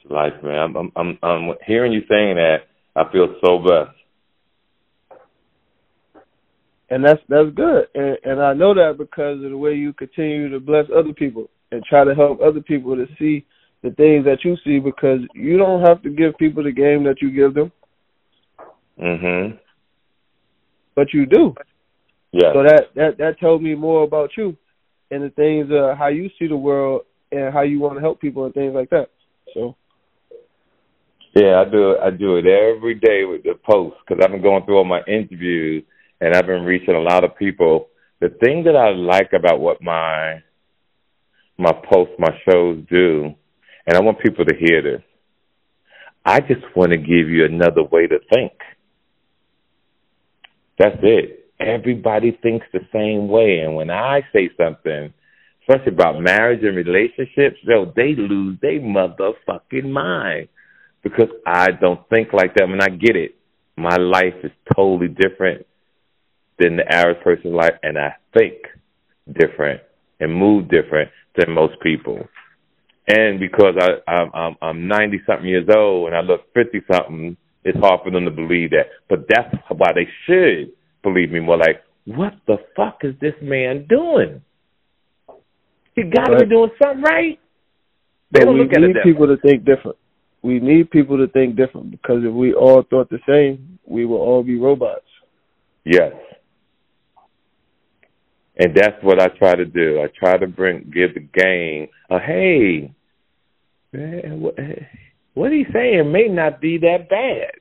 It's 0.03 0.11
life, 0.11 0.33
man. 0.43 0.75
I'm, 0.75 0.91
I'm, 0.95 1.19
I'm 1.21 1.55
hearing 1.65 1.91
you 1.91 2.01
saying 2.09 2.35
that. 2.35 2.59
I 2.95 3.11
feel 3.11 3.35
so 3.43 3.59
blessed 3.59 3.99
and 6.89 7.05
that's 7.05 7.21
that's 7.29 7.49
good. 7.55 7.87
And, 7.93 8.17
and 8.23 8.41
I 8.41 8.53
know 8.53 8.73
that 8.73 8.95
because 8.97 9.43
of 9.43 9.51
the 9.51 9.57
way 9.57 9.73
you 9.73 9.93
continue 9.93 10.49
to 10.49 10.59
bless 10.59 10.85
other 10.95 11.13
people 11.13 11.49
and 11.71 11.83
try 11.83 12.03
to 12.03 12.15
help 12.15 12.41
other 12.41 12.61
people 12.61 12.95
to 12.95 13.05
see 13.17 13.45
the 13.81 13.91
things 13.91 14.25
that 14.25 14.43
you 14.43 14.57
see 14.63 14.79
because 14.79 15.19
you 15.33 15.57
don't 15.57 15.85
have 15.85 16.01
to 16.03 16.09
give 16.09 16.37
people 16.37 16.63
the 16.63 16.71
game 16.71 17.03
that 17.03 17.21
you 17.21 17.31
give 17.31 17.53
them. 17.53 17.71
Mhm. 18.99 19.57
But 20.95 21.13
you 21.13 21.25
do. 21.25 21.55
Yeah. 22.31 22.53
So 22.53 22.63
that 22.63 22.93
that 22.95 23.17
that 23.17 23.39
told 23.39 23.63
me 23.63 23.75
more 23.75 24.03
about 24.03 24.31
you 24.37 24.55
and 25.11 25.23
the 25.23 25.29
things 25.29 25.71
uh 25.71 25.95
how 25.95 26.07
you 26.07 26.29
see 26.37 26.47
the 26.47 26.57
world 26.57 27.05
and 27.31 27.53
how 27.53 27.61
you 27.61 27.79
want 27.79 27.95
to 27.95 28.01
help 28.01 28.19
people 28.19 28.45
and 28.45 28.53
things 28.53 28.73
like 28.73 28.89
that. 28.89 29.09
So 29.53 29.75
yeah, 31.35 31.61
I 31.61 31.69
do 31.69 31.91
it. 31.91 31.99
I 32.01 32.09
do 32.09 32.37
it 32.37 32.45
every 32.45 32.95
day 32.95 33.23
with 33.23 33.43
the 33.43 33.53
post 33.69 33.95
because 34.05 34.23
I've 34.23 34.31
been 34.31 34.41
going 34.41 34.65
through 34.65 34.77
all 34.77 34.83
my 34.83 35.01
interviews 35.07 35.83
and 36.21 36.35
I've 36.35 36.47
been 36.47 36.65
reaching 36.65 36.95
a 36.95 36.99
lot 36.99 37.23
of 37.23 37.35
people. 37.37 37.87
The 38.19 38.29
thing 38.29 38.63
that 38.65 38.75
I 38.75 38.89
like 38.89 39.31
about 39.33 39.59
what 39.59 39.81
my 39.81 40.41
my 41.57 41.71
posts, 41.71 42.15
my 42.17 42.31
shows 42.49 42.83
do, 42.89 43.35
and 43.89 43.97
I 43.97 44.01
want 44.01 44.19
people 44.19 44.45
to 44.45 44.55
hear 44.55 44.83
this. 44.83 45.01
I 46.23 46.41
just 46.41 46.61
want 46.75 46.91
to 46.91 46.97
give 46.97 47.27
you 47.27 47.43
another 47.43 47.81
way 47.81 48.05
to 48.05 48.19
think. 48.31 48.51
That's 50.77 50.99
it. 51.01 51.51
Everybody 51.59 52.37
thinks 52.43 52.67
the 52.71 52.85
same 52.93 53.27
way, 53.27 53.61
and 53.65 53.75
when 53.75 53.89
I 53.89 54.21
say 54.31 54.51
something, 54.55 55.11
especially 55.61 55.93
about 55.93 56.21
marriage 56.21 56.63
and 56.63 56.77
relationships, 56.77 57.57
yo, 57.63 57.91
they 57.95 58.13
lose 58.13 58.59
their 58.61 58.79
motherfucking 58.79 59.89
mind 59.89 60.49
because 61.01 61.29
I 61.47 61.71
don't 61.71 62.07
think 62.09 62.31
like 62.31 62.53
that. 62.55 62.69
And 62.69 62.83
I 62.83 62.89
get 62.89 63.15
it. 63.15 63.35
My 63.75 63.95
life 63.95 64.35
is 64.43 64.51
totally 64.75 65.07
different 65.07 65.65
than 66.59 66.77
the 66.77 66.87
average 66.87 67.23
person's 67.23 67.55
life, 67.55 67.73
and 67.81 67.97
I 67.97 68.13
think 68.37 68.53
different 69.33 69.81
and 70.19 70.31
move 70.31 70.69
different 70.69 71.09
than 71.35 71.55
most 71.55 71.73
people. 71.81 72.27
And 73.09 73.39
because 73.39 73.73
I, 73.79 74.11
I'm 74.11 74.55
I'm 74.61 74.87
90 74.87 75.21
something 75.25 75.47
years 75.47 75.67
old 75.75 76.07
and 76.07 76.15
I 76.15 76.21
look 76.21 76.41
50 76.53 76.81
something, 76.91 77.37
it's 77.63 77.77
hard 77.79 78.01
for 78.03 78.11
them 78.11 78.25
to 78.25 78.31
believe 78.31 78.69
that. 78.69 78.85
But 79.09 79.25
that's 79.27 79.53
why 79.69 79.89
they 79.95 80.07
should 80.25 80.73
believe 81.01 81.31
me 81.31 81.39
more. 81.39 81.57
Like, 81.57 81.83
what 82.05 82.33
the 82.45 82.57
fuck 82.75 82.99
is 83.01 83.15
this 83.19 83.33
man 83.41 83.87
doing? 83.89 84.43
He 85.95 86.03
got 86.03 86.25
to 86.25 86.37
be 86.37 86.49
doing 86.49 86.69
something 86.81 87.01
right. 87.01 87.39
They 88.31 88.41
don't 88.41 88.59
we 88.59 88.65
need 88.65 88.95
people 89.03 89.27
to 89.27 89.37
think 89.37 89.65
different. 89.65 89.97
We 90.43 90.59
need 90.59 90.91
people 90.91 91.17
to 91.17 91.27
think 91.27 91.55
different 91.55 91.89
because 91.89 92.23
if 92.23 92.31
we 92.31 92.53
all 92.53 92.83
thought 92.87 93.09
the 93.09 93.19
same, 93.27 93.79
we 93.85 94.05
will 94.05 94.17
all 94.17 94.43
be 94.43 94.57
robots. 94.57 95.01
Yes. 95.83 96.13
And 98.55 98.75
that's 98.75 99.01
what 99.01 99.19
I 99.19 99.27
try 99.29 99.55
to 99.55 99.65
do. 99.65 99.99
I 99.99 100.07
try 100.17 100.37
to 100.37 100.47
bring 100.47 100.91
give 100.93 101.15
the 101.15 101.21
game 101.21 101.87
a 102.09 102.19
hey, 102.19 102.93
man, 103.93 104.41
what, 104.41 104.55
what 105.33 105.51
he's 105.51 105.67
saying 105.73 106.11
may 106.11 106.27
not 106.27 106.61
be 106.61 106.77
that 106.79 107.09
bad. 107.09 107.51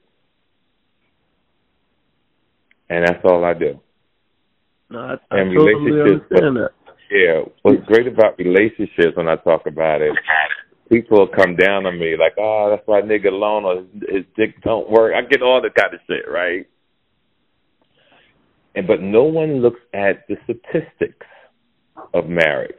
And 2.91 3.07
that's 3.07 3.25
all 3.25 3.45
I 3.45 3.55
do. 3.55 3.81
No, 4.91 4.99
I, 4.99 5.12
I 5.31 5.41
and 5.41 5.55
totally 5.55 6.01
understand 6.01 6.57
that. 6.57 6.71
Yeah, 7.11 7.43
what's 7.62 7.85
great 7.87 8.07
about 8.07 8.38
relationships 8.38 9.17
when 9.17 9.29
I 9.29 9.37
talk 9.37 9.67
about 9.67 10.03
it, 10.03 10.12
people 10.91 11.27
come 11.27 11.57
down 11.57 11.87
on 11.87 11.99
me 11.99 12.17
like, 12.19 12.35
oh, 12.38 12.69
that's 12.71 12.87
why 12.87 13.01
nigga 13.01 13.29
alone 13.29 13.64
or 13.64 13.85
his 14.11 14.25
dick 14.37 14.61
don't 14.62 14.91
work. 14.91 15.14
I 15.14 15.23
get 15.23 15.43
all 15.43 15.62
that 15.62 15.75
kind 15.75 15.95
of 15.95 16.01
shit, 16.07 16.31
right? 16.31 16.67
And 18.75 18.87
but 18.87 19.01
no 19.01 19.25
one 19.25 19.61
looks 19.61 19.81
at 19.95 20.27
the 20.29 20.37
statistics 20.45 21.27
of 22.14 22.29
marriage. 22.29 22.75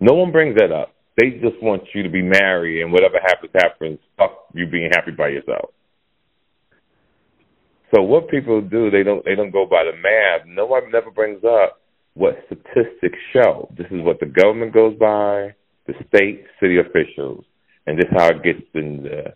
No 0.00 0.14
one 0.14 0.32
brings 0.32 0.56
that 0.56 0.72
up. 0.72 0.94
They 1.16 1.30
just 1.30 1.60
want 1.62 1.82
you 1.94 2.02
to 2.04 2.08
be 2.08 2.22
married 2.22 2.82
and 2.82 2.92
whatever 2.92 3.18
happens 3.20 3.50
happens. 3.54 3.98
Fuck 4.16 4.46
you 4.54 4.66
being 4.66 4.90
happy 4.94 5.10
by 5.10 5.28
yourself. 5.28 5.70
So 7.94 8.02
what 8.02 8.28
people 8.28 8.60
do, 8.60 8.90
they 8.90 9.02
don't 9.02 9.24
they 9.24 9.34
don't 9.34 9.50
go 9.50 9.66
by 9.66 9.84
the 9.84 9.96
math. 9.96 10.46
No 10.46 10.66
one 10.66 10.92
never 10.92 11.10
brings 11.10 11.42
up 11.42 11.80
what 12.14 12.36
statistics 12.46 13.18
show. 13.32 13.68
This 13.76 13.86
is 13.90 14.02
what 14.02 14.20
the 14.20 14.26
government 14.26 14.74
goes 14.74 14.96
by, 14.98 15.54
the 15.86 15.94
state, 16.06 16.44
city 16.60 16.78
officials, 16.78 17.44
and 17.86 17.98
this 17.98 18.04
is 18.04 18.16
how 18.16 18.28
it 18.28 18.42
gets 18.42 18.62
in 18.74 19.02
the 19.02 19.34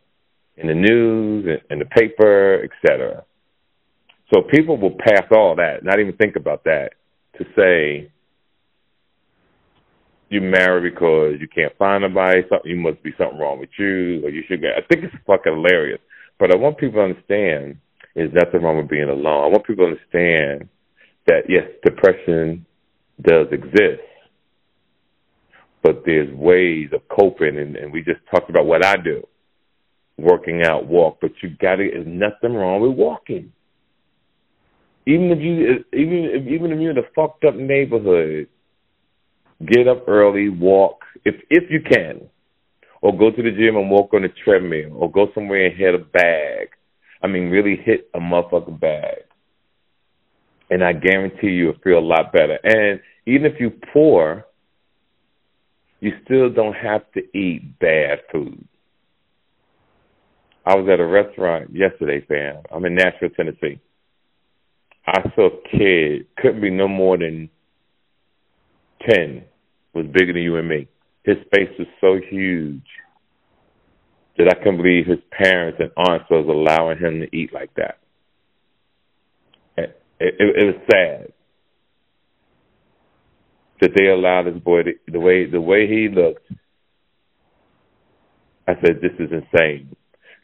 in 0.56 0.68
the 0.68 0.74
news 0.74 1.60
in 1.70 1.78
the 1.78 1.86
paper, 1.86 2.62
etc. 2.62 3.24
So 4.32 4.42
people 4.50 4.76
will 4.76 4.96
pass 4.98 5.24
all 5.34 5.56
that, 5.56 5.82
not 5.82 5.98
even 5.98 6.14
think 6.16 6.36
about 6.36 6.64
that, 6.64 6.90
to 7.38 7.44
say 7.56 8.11
you 10.32 10.40
marry 10.40 10.90
because 10.90 11.36
you 11.40 11.48
can't 11.48 11.76
find 11.76 12.02
nobody, 12.02 12.42
something 12.48 12.70
you 12.70 12.76
must 12.76 13.02
be 13.02 13.12
something 13.18 13.38
wrong 13.38 13.60
with 13.60 13.70
you, 13.78 14.24
or 14.24 14.30
you 14.30 14.42
should 14.48 14.62
get. 14.62 14.72
I 14.72 14.80
think 14.86 15.04
it's 15.04 15.14
fucking 15.26 15.52
hilarious. 15.52 16.00
But 16.38 16.52
I 16.52 16.56
want 16.56 16.78
people 16.78 17.00
to 17.00 17.14
understand 17.14 17.76
there's 18.14 18.32
nothing 18.32 18.62
wrong 18.62 18.78
with 18.78 18.88
being 18.88 19.08
alone. 19.08 19.44
I 19.44 19.48
want 19.48 19.66
people 19.66 19.86
to 19.86 19.92
understand 19.92 20.68
that 21.26 21.42
yes, 21.48 21.64
depression 21.84 22.66
does 23.20 23.46
exist, 23.52 24.02
but 25.82 26.02
there's 26.04 26.32
ways 26.34 26.88
of 26.92 27.02
coping, 27.08 27.58
and, 27.58 27.76
and 27.76 27.92
we 27.92 28.02
just 28.02 28.20
talked 28.30 28.50
about 28.50 28.66
what 28.66 28.84
I 28.84 28.96
do, 28.96 29.26
working 30.18 30.62
out, 30.64 30.86
walk. 30.86 31.18
But 31.20 31.32
you 31.42 31.50
got 31.60 31.76
to. 31.76 31.88
There's 31.90 32.06
nothing 32.06 32.56
wrong 32.56 32.80
with 32.80 32.96
walking. 32.96 33.52
Even 35.06 35.30
if 35.30 35.40
you, 35.40 35.84
even 35.92 36.24
if, 36.24 36.46
even 36.46 36.72
if 36.72 36.80
you're 36.80 36.92
in 36.92 36.98
a 36.98 37.02
fucked 37.14 37.44
up 37.44 37.56
neighborhood, 37.56 38.48
get 39.66 39.88
up 39.88 40.08
early, 40.08 40.48
walk 40.48 41.00
if 41.24 41.36
if 41.50 41.70
you 41.70 41.80
can, 41.80 42.28
or 43.00 43.16
go 43.16 43.30
to 43.30 43.42
the 43.42 43.50
gym 43.50 43.76
and 43.76 43.90
walk 43.90 44.14
on 44.14 44.22
the 44.22 44.28
treadmill, 44.44 44.96
or 44.96 45.10
go 45.10 45.28
somewhere 45.34 45.66
and 45.66 45.76
hit 45.76 45.94
a 45.94 45.98
bag 45.98 46.68
I 47.22 47.28
mean, 47.28 47.50
really 47.50 47.76
hit 47.76 48.10
a 48.14 48.18
motherfucking 48.18 48.80
bag. 48.80 49.18
And 50.70 50.82
I 50.82 50.92
guarantee 50.92 51.48
you 51.48 51.66
will 51.66 51.78
feel 51.84 51.98
a 51.98 52.00
lot 52.00 52.32
better. 52.32 52.58
And 52.64 53.00
even 53.26 53.46
if 53.46 53.60
you're 53.60 53.72
poor, 53.92 54.46
you 56.00 56.12
still 56.24 56.50
don't 56.50 56.74
have 56.74 57.02
to 57.12 57.20
eat 57.36 57.78
bad 57.78 58.20
food. 58.32 58.66
I 60.66 60.74
was 60.74 60.88
at 60.88 61.00
a 61.00 61.06
restaurant 61.06 61.70
yesterday, 61.74 62.24
fam. 62.26 62.62
I'm 62.72 62.84
in 62.84 62.94
Nashville, 62.94 63.30
Tennessee. 63.30 63.80
I 65.06 65.22
saw 65.34 65.48
a 65.48 65.68
kid, 65.76 66.26
couldn't 66.36 66.60
be 66.60 66.70
no 66.70 66.88
more 66.88 67.18
than 67.18 67.50
10, 69.08 69.44
was 69.94 70.06
bigger 70.06 70.32
than 70.32 70.42
you 70.42 70.56
and 70.56 70.68
me. 70.68 70.88
His 71.24 71.36
face 71.54 71.70
was 71.78 71.88
so 72.00 72.18
huge 72.30 72.82
that 74.38 74.48
I 74.48 74.54
couldn't 74.54 74.78
believe 74.78 75.06
his 75.06 75.20
parents 75.30 75.78
and 75.80 75.90
aunts 75.96 76.30
was 76.30 76.46
allowing 76.48 76.98
him 76.98 77.20
to 77.20 77.36
eat 77.36 77.52
like 77.52 77.72
that. 77.74 77.98
It, 79.76 80.02
it, 80.18 80.34
it 80.38 80.64
was 80.66 80.82
sad 80.90 81.32
that 83.80 83.90
they 83.96 84.06
allowed 84.06 84.44
this 84.44 84.62
boy 84.62 84.84
to, 84.84 84.92
the 85.08 85.20
way 85.20 85.50
the 85.50 85.60
way 85.60 85.86
he 85.86 86.08
looked. 86.08 86.46
I 88.66 88.74
said, 88.74 89.00
"This 89.02 89.12
is 89.18 89.30
insane." 89.32 89.94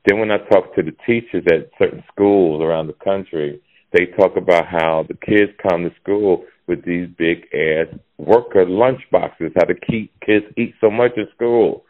Then 0.07 0.19
when 0.19 0.31
I 0.31 0.39
talked 0.39 0.77
to 0.77 0.83
the 0.83 0.95
teachers 1.07 1.45
at 1.51 1.71
certain 1.79 2.03
schools 2.13 2.63
around 2.63 2.89
the 2.89 3.05
country, 3.05 3.61
they 3.93 4.07
talk 4.07 4.37
about 4.37 4.67
how 4.67 5.05
the 5.09 5.15
kids 5.15 5.53
come 5.63 5.85
to 5.85 5.91
school 6.03 6.45
with 6.67 6.85
these 6.85 7.09
big 7.17 7.47
ass 7.55 7.87
worker 8.19 8.67
lunch 8.67 9.01
boxes, 9.11 9.53
how 9.57 9.65
the 9.65 9.75
kids 9.75 10.45
eat 10.57 10.75
so 10.81 10.91
much 10.91 11.13
in 11.17 11.27
school 11.35 11.85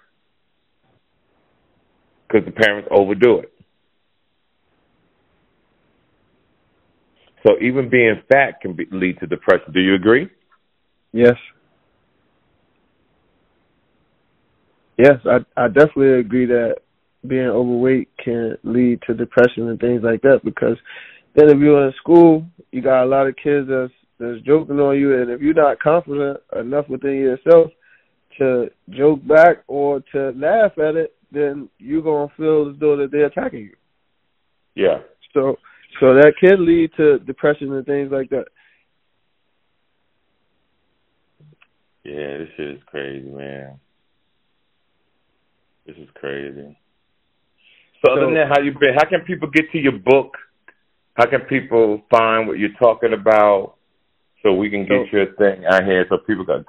because 2.28 2.44
the 2.44 2.52
parents 2.52 2.88
overdo 2.90 3.38
it. 3.38 3.52
So 7.46 7.54
even 7.60 7.88
being 7.88 8.20
fat 8.30 8.60
can 8.60 8.74
be, 8.74 8.86
lead 8.90 9.20
to 9.20 9.26
depression. 9.26 9.72
Do 9.72 9.80
you 9.80 9.94
agree? 9.94 10.28
Yes. 11.12 11.36
Yes, 14.98 15.16
I 15.24 15.38
I 15.56 15.68
definitely 15.68 16.20
agree 16.20 16.46
that 16.46 16.78
being 17.26 17.46
overweight 17.46 18.08
can 18.22 18.56
lead 18.64 19.00
to 19.06 19.14
depression 19.14 19.68
and 19.68 19.78
things 19.78 20.02
like 20.02 20.22
that 20.22 20.40
because 20.44 20.76
then 21.38 21.50
if 21.50 21.58
you're 21.58 21.86
in 21.86 21.94
school, 21.94 22.44
you 22.72 22.82
got 22.82 23.04
a 23.04 23.06
lot 23.06 23.26
of 23.26 23.36
kids 23.36 23.68
that's 23.68 23.92
that's 24.18 24.40
joking 24.44 24.80
on 24.80 24.98
you 24.98 25.20
and 25.20 25.30
if 25.30 25.40
you're 25.40 25.54
not 25.54 25.78
confident 25.78 26.38
enough 26.58 26.88
within 26.88 27.14
yourself 27.14 27.70
to 28.36 28.68
joke 28.90 29.24
back 29.26 29.58
or 29.68 30.00
to 30.12 30.30
laugh 30.30 30.72
at 30.78 30.96
it, 30.96 31.14
then 31.30 31.68
you're 31.78 32.02
gonna 32.02 32.32
feel 32.36 32.70
as 32.70 32.80
though 32.80 32.96
that 32.96 33.10
they're 33.12 33.26
attacking 33.26 33.60
you. 33.60 33.76
Yeah. 34.74 34.98
So 35.34 35.56
so 36.00 36.14
that 36.14 36.34
can 36.40 36.66
lead 36.66 36.90
to 36.96 37.18
depression 37.20 37.72
and 37.72 37.86
things 37.86 38.10
like 38.10 38.30
that. 38.30 38.46
Yeah, 42.04 42.38
this 42.38 42.48
shit 42.56 42.70
is 42.70 42.82
crazy, 42.86 43.28
man. 43.28 43.78
This 45.86 45.96
is 45.96 46.08
crazy. 46.14 46.78
So, 48.04 48.08
so 48.08 48.12
other 48.12 48.26
than 48.26 48.34
that, 48.34 48.48
how 48.48 48.62
you 48.62 48.72
been? 48.72 48.94
How 48.94 49.08
can 49.08 49.20
people 49.26 49.48
get 49.50 49.70
to 49.72 49.78
your 49.78 49.98
book? 49.98 50.36
How 51.18 51.26
can 51.26 51.40
people 51.40 52.00
find 52.10 52.46
what 52.46 52.58
you're 52.58 52.70
talking 52.80 53.12
about 53.12 53.74
so 54.42 54.54
we 54.54 54.70
can 54.70 54.84
get 54.84 55.08
so, 55.10 55.16
your 55.16 55.34
thing 55.34 55.64
out 55.68 55.84
here 55.84 56.06
so 56.08 56.16
people 56.18 56.46
can, 56.46 56.64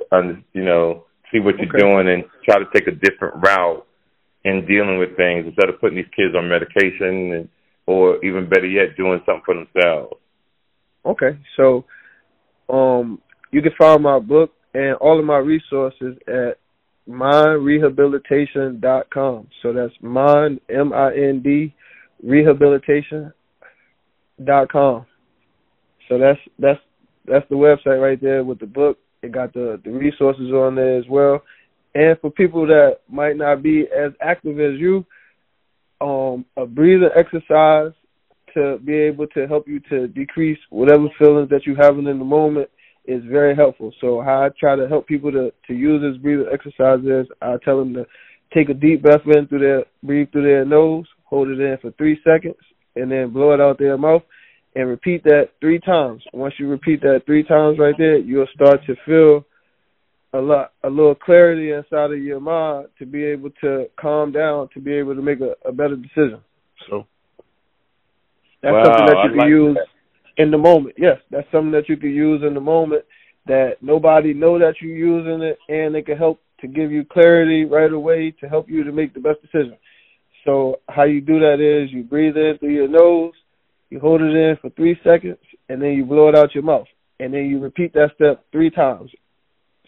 you 0.54 0.64
know, 0.64 1.06
see 1.32 1.40
what 1.40 1.60
you're 1.60 1.70
okay. 1.70 1.78
doing 1.78 2.10
and 2.10 2.24
try 2.44 2.58
to 2.58 2.66
take 2.74 2.88
a 2.88 2.92
different 2.92 3.36
route 3.46 3.86
in 4.44 4.66
dealing 4.66 4.98
with 4.98 5.16
things 5.16 5.46
instead 5.46 5.70
of 5.70 5.80
putting 5.80 5.98
these 5.98 6.10
kids 6.16 6.34
on 6.36 6.50
medication 6.50 7.34
and, 7.34 7.48
or 7.86 8.26
even 8.26 8.50
better 8.50 8.66
yet, 8.66 8.98
doing 8.98 9.22
something 9.24 9.44
for 9.46 9.54
themselves. 9.54 10.16
Okay, 11.06 11.38
so 11.56 11.86
um, 12.70 13.22
you 13.52 13.62
can 13.62 13.74
find 13.78 14.02
my 14.02 14.18
book 14.18 14.52
and 14.74 14.96
all 14.96 15.20
of 15.20 15.26
my 15.26 15.38
resources 15.38 16.18
at 16.28 16.58
mindrehabilitation.com. 17.08 19.48
So 19.62 19.74
that's 19.74 19.94
mind 20.02 20.60
M 20.70 20.92
I 20.92 21.16
N 21.16 21.44
D 21.44 21.76
rehabilitation.com. 24.40 25.06
So 26.08 26.18
that's 26.18 26.40
that's 26.58 26.80
that's 27.26 27.48
the 27.50 27.56
website 27.56 28.02
right 28.02 28.20
there 28.22 28.44
with 28.44 28.60
the 28.60 28.66
book. 28.66 28.98
It 29.22 29.32
got 29.32 29.54
the 29.54 29.80
the 29.84 29.92
resources 29.92 30.52
on 30.52 30.76
there 30.76 30.98
as 30.98 31.06
well. 31.10 31.44
And 31.96 32.18
for 32.20 32.32
people 32.32 32.68
that 32.68 33.00
might 33.10 33.36
not 33.36 33.64
be 33.64 33.82
as 33.82 34.12
active 34.22 34.60
as 34.60 34.80
you, 34.80 35.06
um, 36.02 36.46
a 36.56 36.66
breathing 36.66 37.10
exercise 37.16 37.92
to 38.54 38.78
be 38.84 38.94
able 38.94 39.28
to 39.28 39.48
help 39.48 39.68
you 39.68 39.80
to 39.90 40.08
decrease 40.08 40.58
whatever 40.70 41.08
feelings 41.18 41.50
that 41.50 41.66
you're 41.66 41.76
having 41.76 42.08
in 42.08 42.20
the 42.20 42.26
moment 42.26 42.70
is 43.06 43.24
very 43.26 43.56
helpful. 43.56 43.92
So 44.02 44.22
how 44.22 44.44
I 44.44 44.50
try 44.60 44.76
to 44.76 44.88
help 44.88 45.08
people 45.08 45.32
to, 45.32 45.52
to 45.68 45.74
use 45.74 46.02
this 46.02 46.22
breathing 46.22 46.48
exercise 46.52 47.00
is 47.04 47.28
I 47.42 47.58
tell 47.64 47.80
them 47.80 47.94
to 47.96 48.06
take 48.54 48.70
a 48.70 48.74
deep 48.74 49.02
breath 49.02 49.22
in 49.26 49.48
through 49.48 49.60
their 49.60 49.86
breathe 50.04 50.32
through 50.32 50.44
their 50.44 50.66
nose, 50.66 51.06
hold 51.26 51.50
it 51.50 51.60
in 51.60 51.78
for 51.82 51.92
three 51.92 52.20
seconds, 52.24 52.56
and 53.00 53.12
then 53.12 53.32
blow 53.32 53.52
it 53.52 53.62
out 53.62 53.80
their 53.80 53.98
mouth 53.98 54.24
and 54.76 54.88
repeat 54.88 55.24
that 55.24 55.50
three 55.60 55.80
times. 55.80 56.24
Once 56.34 56.54
you 56.60 56.68
repeat 56.68 57.02
that 57.02 57.22
three 57.26 57.44
times 57.44 57.80
right 57.80 57.96
there, 57.98 58.18
you'll 58.18 58.48
start 58.54 58.80
to 58.86 58.96
feel 59.06 59.46
a 60.34 60.40
lot 60.40 60.74
a 60.84 60.90
little 60.90 61.16
clarity 61.16 61.72
inside 61.72 62.12
of 62.12 62.20
your 62.20 62.40
mind 62.40 62.88
to 63.00 63.06
be 63.06 63.24
able 63.24 63.50
to 63.62 63.86
calm 64.00 64.32
down 64.32 64.70
to 64.74 64.80
be 64.80 64.94
able 64.94 65.16
to 65.16 65.22
make 65.22 65.40
a, 65.42 65.56
a 65.68 65.72
better 65.72 65.96
decision. 65.96 66.40
So 66.88 67.08
that's 68.62 68.74
wow, 68.74 68.84
something 68.84 69.06
that 69.06 69.16
you 69.16 69.20
I 69.20 69.28
can 69.28 69.38
like 69.38 69.50
use 69.50 69.78
that. 69.78 70.44
in 70.44 70.52
the 70.52 70.58
moment. 70.58 70.96
Yes, 70.98 71.18
that's 71.32 71.48
something 71.52 71.72
that 71.72 71.90
you 71.90 71.98
can 71.98 72.12
use 72.12 72.44
in 72.46 72.54
the 72.54 72.60
moment 72.60 73.06
that 73.48 73.78
nobody 73.82 74.34
know 74.34 74.60
that 74.60 74.76
you're 74.82 74.96
using 74.96 75.42
it 75.42 75.58
and 75.68 75.96
it 75.96 76.06
can 76.06 76.18
help 76.18 76.40
to 76.62 76.68
give 76.68 76.92
you 76.92 77.06
clarity 77.06 77.66
right 77.66 77.92
away 77.92 78.32
to 78.40 78.48
help 78.48 78.70
you 78.70 78.84
to 78.84 78.92
make 78.92 79.14
the 79.14 79.20
best 79.20 79.42
decision. 79.42 79.78
So 80.46 80.80
how 80.88 81.04
you 81.04 81.22
do 81.22 81.40
that 81.40 81.60
is 81.60 81.92
you 81.92 82.04
breathe 82.04 82.38
in 82.38 82.58
through 82.60 82.74
your 82.74 82.88
nose, 82.88 83.34
you 83.90 84.00
hold 84.00 84.22
it 84.22 84.36
in 84.36 84.58
for 84.62 84.70
three 84.72 84.98
seconds, 85.04 85.38
and 85.68 85.82
then 85.82 85.92
you 85.92 86.06
blow 86.06 86.30
it 86.30 86.36
out 86.36 86.56
your 86.56 86.64
mouth. 86.64 86.88
and 87.20 87.34
then 87.34 87.46
you 87.46 87.60
repeat 87.60 87.94
that 87.94 88.12
step 88.16 88.46
three 88.52 88.70
times. 88.70 89.12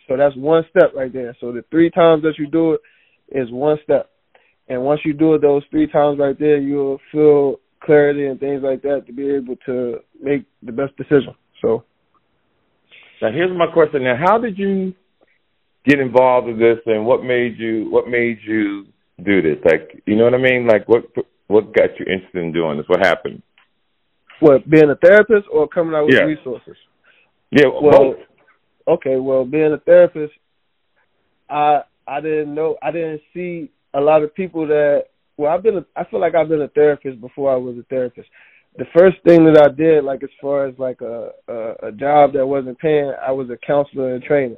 So 0.08 0.18
that's 0.18 0.36
one 0.36 0.64
step 0.70 0.94
right 0.94 1.12
there. 1.12 1.36
So 1.40 1.52
the 1.52 1.64
three 1.72 1.90
times 1.90 2.24
that 2.24 2.34
you 2.38 2.48
do 2.48 2.74
it 2.74 2.82
is 3.30 3.50
one 3.52 3.78
step. 3.84 4.10
And 4.68 4.84
once 4.84 5.02
you 5.06 5.14
do 5.14 5.34
it 5.36 5.42
those 5.42 5.64
three 5.72 5.88
times 5.88 6.20
right 6.20 6.38
there, 6.38 6.58
you'll 6.58 7.00
feel 7.12 7.58
clarity 7.82 8.28
and 8.28 8.40
things 8.40 8.62
like 8.64 8.82
that 8.82 9.06
to 9.08 9.14
be 9.14 9.30
able 9.30 9.56
to 9.66 10.00
make 10.22 10.46
the 10.62 10.72
best 10.72 10.96
decision. 10.98 11.34
So 11.62 11.84
now 13.22 13.32
here's 13.32 13.56
my 13.58 13.68
question. 13.72 14.04
Now, 14.04 14.18
how 14.24 14.38
did 14.38 14.58
you 14.58 14.94
get 15.86 16.00
involved 16.00 16.48
with 16.48 16.60
this, 16.60 16.78
and 16.86 17.06
what 17.06 17.24
made 17.24 17.58
you 17.58 17.88
what 17.90 18.08
made 18.08 18.38
you 18.46 18.86
do 19.24 19.42
this? 19.42 19.58
Like, 19.64 20.02
you 20.06 20.16
know 20.16 20.26
what 20.26 20.34
I 20.34 20.38
mean? 20.38 20.68
Like, 20.68 20.88
what 20.88 21.04
what 21.48 21.76
got 21.76 22.00
you 22.00 22.06
interested 22.06 22.42
in 22.42 22.54
doing 22.54 22.78
this? 22.78 22.88
What 22.88 23.06
happened? 23.06 23.42
What 24.40 24.68
being 24.70 24.90
a 24.90 24.96
therapist 24.96 25.48
or 25.52 25.68
coming 25.68 25.94
out 25.94 26.06
with 26.06 26.16
yeah. 26.16 26.22
resources? 26.22 26.76
Yeah, 27.52 27.66
well, 27.68 27.92
both. 27.92 28.18
okay. 28.88 29.18
Well, 29.18 29.46
being 29.46 29.74
a 29.74 29.78
therapist, 29.78 30.34
I 31.50 31.82
I 32.08 32.22
didn't 32.22 32.56
know 32.56 32.78
I 32.82 32.92
didn't 32.92 33.22
see 33.34 33.70
a 33.94 34.00
lot 34.00 34.24
of 34.24 34.34
people 34.34 34.68
that. 34.68 35.06
Well, 35.38 35.52
I've 35.52 35.64
been. 35.64 35.78
A, 35.78 35.86
I 35.96 36.06
feel 36.06 36.20
like 36.20 36.36
I've 36.36 36.50
been 36.50 36.62
a 36.62 36.68
therapist 36.70 37.22
before 37.22 37.54
I 37.54 37.58
was 37.58 37.78
a 37.78 37.84
therapist. 37.84 38.30
The 38.78 38.86
first 38.98 39.18
thing 39.28 39.44
that 39.46 39.62
I 39.62 39.68
did, 39.76 40.04
like 40.04 40.24
as 40.24 40.30
far 40.42 40.68
as 40.68 40.76
like 40.80 41.02
a 41.02 41.30
a, 41.48 41.88
a 41.88 41.92
job 41.92 42.34
that 42.34 42.46
wasn't 42.46 42.80
paying, 42.80 43.14
I 43.26 43.32
was 43.32 43.50
a 43.50 43.58
counselor 43.66 44.16
and 44.16 44.24
trainer 44.24 44.56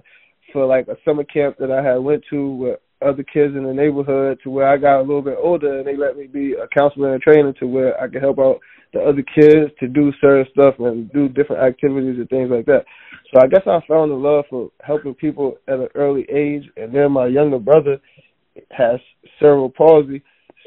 for 0.52 0.66
like 0.66 0.88
a 0.88 0.98
summer 1.04 1.24
camp 1.24 1.58
that 1.60 1.72
I 1.72 1.84
had 1.84 1.98
went 1.98 2.24
to 2.30 2.56
with 2.56 2.80
other 3.04 3.24
kids 3.24 3.56
in 3.56 3.64
the 3.64 3.74
neighborhood 3.74 4.40
to 4.44 4.50
where 4.50 4.68
I 4.68 4.78
got 4.78 5.00
a 5.00 5.02
little 5.02 5.22
bit 5.22 5.38
older 5.42 5.80
and 5.80 5.88
they 5.88 5.96
let 5.96 6.18
me 6.18 6.28
be 6.28 6.54
a 6.54 6.68
counselor 6.68 7.14
and 7.14 7.22
trainer 7.22 7.54
to 7.54 7.68
where 7.68 8.00
I 8.02 8.08
could 8.08 8.22
help 8.22 8.40
out 8.40 8.60
the 8.94 9.02
other 9.02 9.24
kids 9.24 9.72
to 9.80 9.88
do 9.88 10.12
certain 10.22 10.46
stuff 10.52 10.76
and 10.80 11.12
do 11.12 11.28
different 11.28 11.64
activities 11.64 12.18
and 12.18 12.30
things 12.30 12.50
like 12.52 12.66
that. 12.66 12.86
So 13.34 13.42
I 13.42 13.48
guess 13.48 13.64
I 13.66 13.80
found 13.88 14.12
a 14.12 14.16
love 14.16 14.46
for 14.50 14.72
helping 14.82 15.16
people 15.16 15.58
at 15.68 15.80
an 15.80 15.90
early 15.96 16.26
age 16.34 16.64
and 16.78 16.94
then 16.94 17.12
my 17.12 17.28
younger 17.28 17.60
brother 17.60 18.00
has 18.72 19.00
cerebral 19.40 19.72
palsy. 19.76 20.24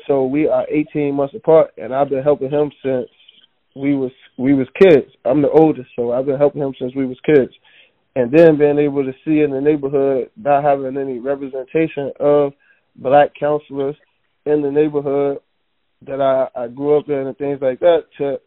So 0.07 0.27
we 0.27 0.49
are 0.49 0.67
18 0.69 1.15
months 1.15 1.35
apart 1.35 1.73
and 1.79 1.95
I've 1.95 2.11
been 2.11 2.23
helping 2.23 2.51
him 2.51 2.71
since 2.83 3.09
we 3.75 3.95
was 3.95 4.13
we 4.39 4.55
was 4.55 4.67
kids. 4.81 5.07
I'm 5.25 5.43
the 5.43 5.51
oldest, 5.51 5.89
so 5.97 6.13
I've 6.13 6.27
been 6.27 6.39
helping 6.39 6.63
him 6.63 6.75
since 6.79 6.95
we 6.95 7.07
was 7.07 7.19
kids 7.25 7.53
and 8.17 8.33
then 8.33 8.57
being 8.57 8.79
able 8.79 9.05
to 9.05 9.13
see 9.25 9.43
in 9.43 9.51
the 9.51 9.61
neighborhood 9.61 10.31
not 10.37 10.65
having 10.65 10.97
any 10.97 11.21
representation 11.21 12.11
of 12.19 12.55
black 12.97 13.31
counselors 13.39 13.95
in 14.47 14.63
the 14.63 14.71
neighborhood 14.71 15.39
that 16.07 16.21
I, 16.21 16.49
I 16.59 16.69
grew 16.69 16.99
up 16.99 17.09
in 17.09 17.27
and 17.27 17.37
things 17.37 17.59
like 17.61 17.79
that 17.81 18.05
to 18.19 18.41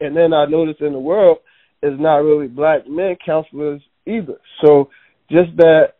and 0.00 0.14
then 0.14 0.34
I 0.34 0.44
noticed 0.44 0.80
in 0.80 0.92
the 0.92 0.98
world 0.98 1.38
is 1.82 1.98
not 1.98 2.16
really 2.16 2.48
black 2.48 2.86
men 2.86 3.16
counselors 3.24 3.80
either. 4.06 4.38
So 4.62 4.90
just 5.30 5.56
that 5.56 5.94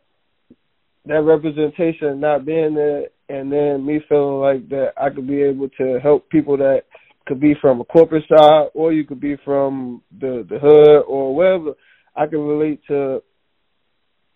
that 1.05 1.21
representation 1.21 2.19
not 2.19 2.45
being 2.45 2.75
there 2.75 3.05
and 3.29 3.51
then 3.51 3.85
me 3.85 4.01
feeling 4.09 4.41
like 4.41 4.67
that 4.69 4.91
I 4.97 5.09
could 5.09 5.27
be 5.27 5.41
able 5.43 5.69
to 5.77 5.99
help 6.03 6.29
people 6.29 6.57
that 6.57 6.81
could 7.25 7.39
be 7.39 7.55
from 7.61 7.79
a 7.79 7.85
corporate 7.85 8.25
side 8.27 8.67
or 8.73 8.91
you 8.91 9.05
could 9.05 9.21
be 9.21 9.37
from 9.45 10.01
the 10.19 10.45
the 10.49 10.59
hood 10.59 11.03
or 11.07 11.33
wherever 11.33 11.73
I 12.17 12.25
can 12.25 12.39
relate 12.39 12.81
to 12.87 13.21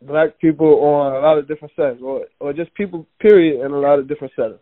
black 0.02 0.40
people 0.40 0.68
on 0.82 1.16
a 1.16 1.20
lot 1.20 1.38
of 1.38 1.48
different 1.48 1.74
settings, 1.76 2.02
or 2.04 2.26
or 2.40 2.54
just 2.54 2.74
people 2.76 3.08
period 3.20 3.66
in 3.66 3.72
a 3.72 3.80
lot 3.80 4.00
of 4.00 4.08
different 4.08 4.34
settings. 4.36 4.62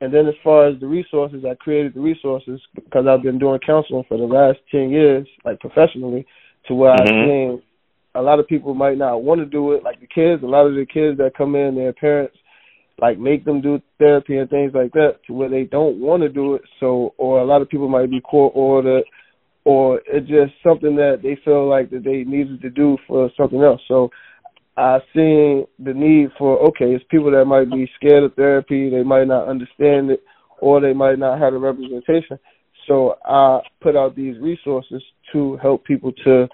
And 0.00 0.12
then 0.12 0.26
as 0.26 0.34
far 0.42 0.68
as 0.68 0.80
the 0.80 0.86
resources, 0.86 1.44
I 1.48 1.54
created 1.54 1.94
the 1.94 2.00
resources 2.00 2.60
because 2.74 3.06
I've 3.06 3.22
been 3.22 3.38
doing 3.38 3.60
counseling 3.64 4.04
for 4.08 4.18
the 4.18 4.24
last 4.24 4.58
ten 4.70 4.90
years, 4.90 5.28
like 5.44 5.60
professionally, 5.60 6.26
to 6.68 6.74
where 6.74 6.94
mm-hmm. 6.94 7.02
I've 7.02 7.26
seen 7.26 7.62
a 8.14 8.22
lot 8.22 8.40
of 8.40 8.46
people 8.46 8.74
might 8.74 8.98
not 8.98 9.22
want 9.22 9.40
to 9.40 9.46
do 9.46 9.72
it, 9.72 9.82
like 9.82 10.00
the 10.00 10.06
kids. 10.06 10.42
A 10.42 10.46
lot 10.46 10.66
of 10.66 10.74
the 10.74 10.86
kids 10.86 11.18
that 11.18 11.36
come 11.36 11.54
in, 11.54 11.74
their 11.74 11.92
parents 11.92 12.36
like 13.00 13.18
make 13.18 13.44
them 13.44 13.60
do 13.60 13.80
therapy 13.98 14.36
and 14.36 14.48
things 14.50 14.72
like 14.74 14.92
that, 14.92 15.16
to 15.26 15.32
where 15.32 15.48
they 15.48 15.64
don't 15.64 15.98
want 15.98 16.22
to 16.22 16.28
do 16.28 16.54
it. 16.54 16.62
So, 16.78 17.14
or 17.16 17.40
a 17.40 17.44
lot 17.44 17.62
of 17.62 17.68
people 17.68 17.88
might 17.88 18.10
be 18.10 18.20
court 18.20 18.52
ordered 18.54 19.04
or 19.64 20.00
it's 20.06 20.28
just 20.28 20.52
something 20.62 20.96
that 20.96 21.20
they 21.22 21.38
feel 21.44 21.68
like 21.68 21.90
that 21.90 22.04
they 22.04 22.24
needed 22.24 22.60
to 22.62 22.70
do 22.70 22.96
for 23.06 23.30
something 23.36 23.62
else. 23.62 23.80
So 23.88 24.10
I 24.76 24.98
seen 25.14 25.66
the 25.78 25.92
need 25.94 26.30
for 26.38 26.58
okay, 26.68 26.94
it's 26.94 27.04
people 27.10 27.30
that 27.32 27.44
might 27.44 27.70
be 27.70 27.90
scared 27.96 28.24
of 28.24 28.34
therapy, 28.34 28.90
they 28.90 29.02
might 29.02 29.28
not 29.28 29.48
understand 29.48 30.10
it, 30.10 30.22
or 30.60 30.80
they 30.80 30.92
might 30.92 31.18
not 31.18 31.40
have 31.40 31.54
a 31.54 31.58
representation. 31.58 32.38
So 32.88 33.16
I 33.24 33.60
put 33.80 33.96
out 33.96 34.16
these 34.16 34.38
resources 34.40 35.02
to 35.32 35.56
help 35.62 35.84
people 35.84 36.12
to 36.24 36.48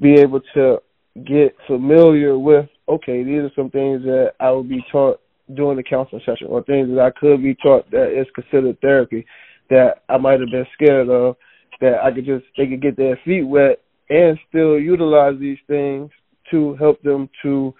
be 0.00 0.14
able 0.14 0.40
to 0.54 0.78
get 1.26 1.56
familiar 1.66 2.38
with 2.38 2.68
okay, 2.88 3.24
these 3.24 3.40
are 3.40 3.50
some 3.56 3.70
things 3.70 4.02
that 4.02 4.32
I 4.40 4.50
will 4.50 4.64
be 4.64 4.84
taught 4.92 5.20
during 5.54 5.76
the 5.76 5.82
counseling 5.82 6.22
session, 6.24 6.48
or 6.48 6.62
things 6.64 6.88
that 6.88 7.00
I 7.00 7.18
could 7.18 7.42
be 7.42 7.54
taught 7.54 7.90
that 7.90 8.18
is 8.18 8.26
considered 8.34 8.80
therapy 8.80 9.26
that 9.70 10.02
I 10.08 10.18
might 10.18 10.40
have 10.40 10.50
been 10.50 10.66
scared 10.74 11.08
of 11.08 11.36
that 11.80 12.02
I 12.02 12.12
could 12.12 12.26
just 12.26 12.44
they 12.56 12.66
could 12.66 12.82
get 12.82 12.96
their 12.96 13.18
feet 13.24 13.42
wet 13.42 13.80
and 14.10 14.38
still 14.48 14.78
utilize 14.78 15.38
these 15.38 15.58
things 15.66 16.10
to 16.50 16.74
help 16.76 17.00
them 17.02 17.28
to 17.42 17.74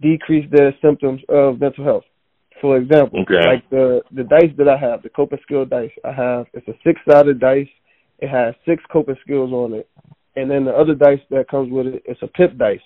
decrease 0.00 0.48
their 0.50 0.74
symptoms 0.82 1.20
of 1.28 1.60
mental 1.60 1.84
health. 1.84 2.04
For 2.60 2.76
example, 2.76 3.22
okay. 3.22 3.46
like 3.46 3.68
the 3.70 4.02
the 4.12 4.24
dice 4.24 4.52
that 4.56 4.68
I 4.68 4.76
have, 4.76 5.02
the 5.02 5.08
coping 5.08 5.38
skill 5.42 5.64
dice 5.64 5.90
I 6.04 6.12
have, 6.12 6.46
it's 6.52 6.68
a 6.68 6.74
six 6.84 7.00
sided 7.08 7.40
dice. 7.40 7.68
It 8.18 8.28
has 8.28 8.54
six 8.64 8.82
coping 8.92 9.16
skills 9.24 9.52
on 9.52 9.74
it, 9.74 9.88
and 10.36 10.48
then 10.48 10.64
the 10.64 10.72
other 10.72 10.94
dice 10.94 11.18
that 11.30 11.48
comes 11.50 11.72
with 11.72 11.88
it, 11.88 12.02
it's 12.04 12.22
a 12.22 12.28
pip 12.28 12.56
dice. 12.56 12.80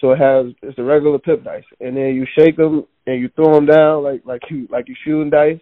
So 0.00 0.10
it 0.10 0.18
has 0.18 0.52
it's 0.62 0.78
a 0.78 0.82
regular 0.82 1.20
pip 1.20 1.44
dice, 1.44 1.64
and 1.80 1.96
then 1.96 2.14
you 2.16 2.26
shake 2.36 2.56
them 2.56 2.84
and 3.06 3.20
you 3.20 3.30
throw 3.36 3.54
them 3.54 3.66
down 3.66 4.02
like 4.02 4.22
like 4.24 4.42
you 4.50 4.66
like 4.70 4.88
you 4.88 4.96
shooting 5.04 5.30
dice, 5.30 5.60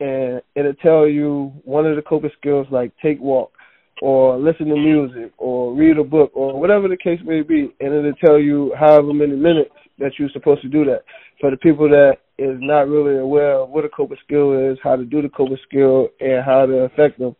and 0.00 0.40
it'll 0.54 0.74
tell 0.74 1.06
you 1.06 1.52
one 1.64 1.86
of 1.86 1.96
the 1.96 2.02
coping 2.02 2.30
skills 2.38 2.66
like 2.70 2.92
take 3.02 3.20
walk 3.20 3.52
or 4.00 4.38
listen 4.38 4.66
to 4.66 4.76
music 4.76 5.32
or 5.38 5.74
read 5.74 5.98
a 5.98 6.04
book 6.04 6.30
or 6.34 6.58
whatever 6.58 6.88
the 6.88 6.96
case 6.96 7.18
may 7.24 7.42
be 7.42 7.74
and 7.80 7.92
it'll 7.92 8.12
tell 8.24 8.38
you 8.38 8.72
however 8.78 9.12
many 9.12 9.34
minutes 9.34 9.70
that 9.98 10.12
you're 10.18 10.30
supposed 10.32 10.62
to 10.62 10.68
do 10.68 10.84
that. 10.84 11.02
For 11.40 11.50
the 11.50 11.56
people 11.56 11.88
that 11.88 12.18
is 12.38 12.56
not 12.60 12.88
really 12.88 13.18
aware 13.18 13.54
of 13.54 13.70
what 13.70 13.84
a 13.84 13.88
coping 13.88 14.18
skill 14.24 14.70
is, 14.70 14.78
how 14.82 14.96
to 14.96 15.04
do 15.04 15.22
the 15.22 15.28
coping 15.28 15.58
skill 15.68 16.08
and 16.20 16.44
how 16.44 16.66
to 16.66 16.84
affect 16.84 17.18
them, 17.18 17.34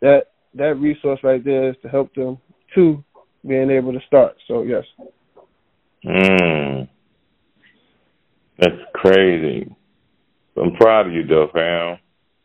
that 0.00 0.22
that 0.54 0.74
resource 0.78 1.20
right 1.22 1.44
there 1.44 1.70
is 1.70 1.76
to 1.82 1.88
help 1.88 2.12
them 2.14 2.38
to 2.74 3.02
being 3.46 3.70
able 3.70 3.92
to 3.92 4.00
start. 4.06 4.34
So 4.48 4.62
yes. 4.62 4.84
Mm. 6.04 6.88
That's 8.58 8.82
crazy. 8.94 9.74
I'm 10.60 10.72
proud 10.74 11.06
of 11.06 11.12
you, 11.12 11.26
though, 11.26 11.48
fam. 11.52 11.98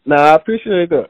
Nah, 0.05 0.31
I 0.31 0.35
appreciate 0.35 0.89
that. 0.89 1.09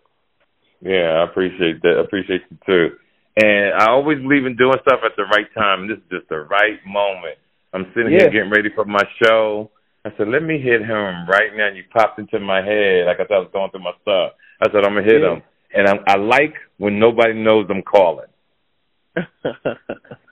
Yeah, 0.82 1.22
I 1.22 1.24
appreciate 1.24 1.82
that. 1.82 1.96
I 1.98 2.02
appreciate 2.02 2.42
you 2.50 2.58
too. 2.66 2.96
And 3.42 3.74
I 3.76 3.90
always 3.90 4.20
believe 4.20 4.46
in 4.46 4.56
doing 4.56 4.78
stuff 4.82 5.02
at 5.04 5.12
the 5.18 5.24
right 5.24 5.48
time. 5.54 5.88
This 5.88 5.98
is 5.98 6.10
just 6.10 6.30
the 6.30 6.40
right 6.40 6.80
moment. 6.88 7.38
I'm 7.74 7.92
sitting 7.94 8.14
yeah. 8.14 8.32
here 8.32 8.32
getting 8.32 8.52
ready 8.52 8.70
for 8.74 8.86
my 8.86 9.04
show. 9.22 9.72
I 10.06 10.12
said, 10.18 10.30
let 10.30 10.44
me 10.44 10.62
hit 10.62 10.82
him 10.82 11.28
right 11.28 11.52
now. 11.56 11.68
And 11.68 11.76
you 11.76 11.84
popped 11.92 12.20
into 12.20 12.40
my 12.40 12.64
head 12.64 13.08
like 13.08 13.20
I 13.20 13.26
thought 13.26 13.38
I 13.38 13.46
was 13.46 13.50
going 13.52 13.72
through 13.72 13.84
my 13.84 13.98
stuff. 14.02 14.34
I 14.62 14.72
said, 14.72 14.86
I'm 14.86 14.96
gonna 14.96 15.04
hit 15.04 15.22
yeah. 15.22 15.34
him. 15.34 15.44
And 15.76 15.88
I, 15.90 16.14
I 16.14 16.16
like 16.16 16.56
when 16.78 17.00
nobody 17.00 17.34
knows 17.34 17.68
I'm 17.70 17.82
calling. 17.82 18.32
it, 19.18 19.26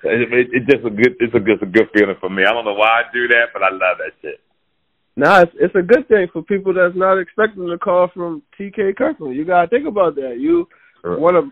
it, 0.03 0.47
it's 0.53 0.71
just 0.71 0.85
a 0.85 0.89
good, 0.89 1.15
it's 1.19 1.35
a 1.35 1.39
good, 1.39 1.59
it's 1.59 1.63
a 1.63 1.65
good 1.65 1.89
feeling 1.93 2.15
for 2.21 2.29
me. 2.29 2.43
I 2.45 2.53
don't 2.53 2.63
know 2.63 2.75
why 2.75 3.01
I 3.01 3.03
do 3.13 3.27
that, 3.27 3.51
but 3.51 3.63
I 3.63 3.71
love 3.71 3.97
that 3.99 4.13
shit. 4.21 4.39
Nah, 5.15 5.41
it's, 5.41 5.51
it's 5.59 5.75
a 5.75 5.81
good 5.81 6.07
thing 6.07 6.27
for 6.33 6.41
people 6.41 6.73
that's 6.73 6.95
not 6.95 7.19
expecting 7.19 7.69
a 7.69 7.77
call 7.77 8.09
from 8.13 8.41
TK 8.59 8.95
Kirkland. 8.97 9.35
You 9.35 9.45
gotta 9.45 9.67
think 9.67 9.87
about 9.87 10.15
that. 10.15 10.37
You 10.39 10.67
one 11.03 11.35
of 11.35 11.45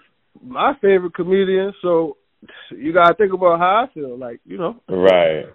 my 0.43 0.73
favorite 0.81 1.13
comedians, 1.13 1.75
so 1.81 2.17
you 2.71 2.91
gotta 2.91 3.13
think 3.15 3.33
about 3.33 3.59
how 3.59 3.85
I 3.85 3.93
feel. 3.93 4.17
Like 4.17 4.39
you 4.45 4.57
know. 4.57 4.81
Right. 4.89 5.45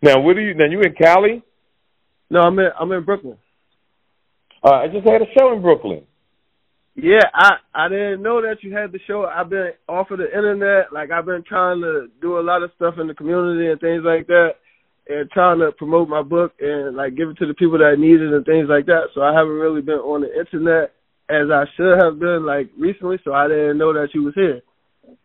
Now, 0.00 0.20
what 0.20 0.36
do 0.36 0.42
you? 0.42 0.54
Now 0.54 0.66
you 0.66 0.80
in 0.80 0.94
Cali? 0.94 1.42
No, 2.30 2.40
I'm 2.40 2.58
in 2.58 2.68
I'm 2.78 2.92
in 2.92 3.04
Brooklyn. 3.04 3.38
Uh, 4.62 4.74
I 4.74 4.86
just 4.86 5.06
had 5.06 5.20
a 5.20 5.26
show 5.36 5.52
in 5.54 5.60
Brooklyn. 5.60 6.04
Yeah, 6.94 7.24
I 7.34 7.54
I 7.74 7.88
didn't 7.88 8.22
know 8.22 8.42
that 8.42 8.62
you 8.62 8.72
had 8.76 8.92
the 8.92 9.00
show. 9.08 9.24
I've 9.24 9.50
been 9.50 9.72
off 9.88 10.12
of 10.12 10.18
the 10.18 10.26
internet. 10.26 10.92
Like 10.92 11.10
I've 11.10 11.26
been 11.26 11.42
trying 11.42 11.80
to 11.80 12.06
do 12.22 12.38
a 12.38 12.42
lot 12.42 12.62
of 12.62 12.70
stuff 12.76 12.94
in 13.00 13.08
the 13.08 13.14
community 13.14 13.68
and 13.68 13.80
things 13.80 14.04
like 14.04 14.28
that 14.28 14.50
and 15.08 15.30
trying 15.30 15.58
to 15.58 15.72
promote 15.72 16.08
my 16.08 16.22
book 16.22 16.52
and 16.60 16.96
like 16.96 17.16
give 17.16 17.28
it 17.28 17.36
to 17.38 17.46
the 17.46 17.54
people 17.54 17.78
that 17.78 17.98
need 17.98 18.20
it 18.20 18.32
and 18.32 18.44
things 18.44 18.68
like 18.68 18.86
that. 18.86 19.08
So 19.14 19.22
I 19.22 19.32
haven't 19.34 19.60
really 19.60 19.82
been 19.82 20.00
on 20.00 20.22
the 20.22 20.32
internet 20.32 20.92
as 21.28 21.50
I 21.52 21.64
should 21.76 22.02
have 22.02 22.18
been 22.18 22.44
like 22.46 22.70
recently. 22.78 23.18
So 23.24 23.32
I 23.32 23.48
didn't 23.48 23.78
know 23.78 23.92
that 23.92 24.08
you 24.14 24.22
was 24.24 24.34
here 24.34 24.62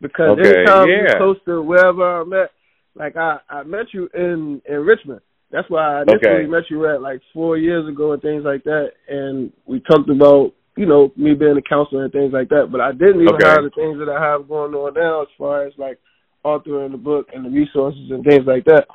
because 0.02 0.38
okay, 0.40 0.50
anytime 0.50 0.88
yeah. 0.88 0.96
you're 0.96 1.18
close 1.18 1.38
to 1.46 1.62
wherever 1.62 2.22
I'm 2.22 2.34
at, 2.34 2.52
like 2.96 3.16
I 3.16 3.40
I 3.50 3.64
met 3.64 3.94
you 3.94 4.10
in 4.14 4.62
in 4.68 4.78
Richmond. 4.82 5.22
That's 5.52 5.70
why 5.70 5.82
I 5.82 6.02
initially 6.04 6.44
okay. 6.44 6.48
met 6.48 6.70
you 6.70 6.86
at 6.88 7.02
like 7.02 7.22
four 7.34 7.58
years 7.58 7.88
ago 7.88 8.14
and 8.14 8.22
things 8.22 8.44
like 8.46 8.64
that. 8.66 8.92
And 9.08 9.52
we 9.66 9.80
talked 9.80 10.10
about 10.10 10.54
you 10.78 10.86
know 10.86 11.12
me 11.16 11.34
being 11.34 11.58
a 11.58 11.62
counselor 11.62 12.04
and 12.04 12.14
things 12.14 12.34
like 12.34 12.50
that. 12.50 12.68
But 12.72 12.82
I 12.82 12.92
didn't 12.92 13.22
even 13.22 13.36
okay. 13.36 13.48
have 13.48 13.64
the 13.64 13.72
things 13.76 13.98
that 14.00 14.10
I 14.10 14.22
have 14.22 14.48
going 14.48 14.74
on 14.74 14.94
now 14.94 15.24
as 15.24 15.30
far 15.38 15.66
as 15.66 15.74
like 15.78 16.00
authoring 16.46 16.92
the 16.92 16.98
book 16.98 17.28
and 17.34 17.46
the 17.46 17.50
resources 17.50 18.12
and 18.12 18.24
things 18.24 18.46
like 18.46 18.66
that. 18.66 18.88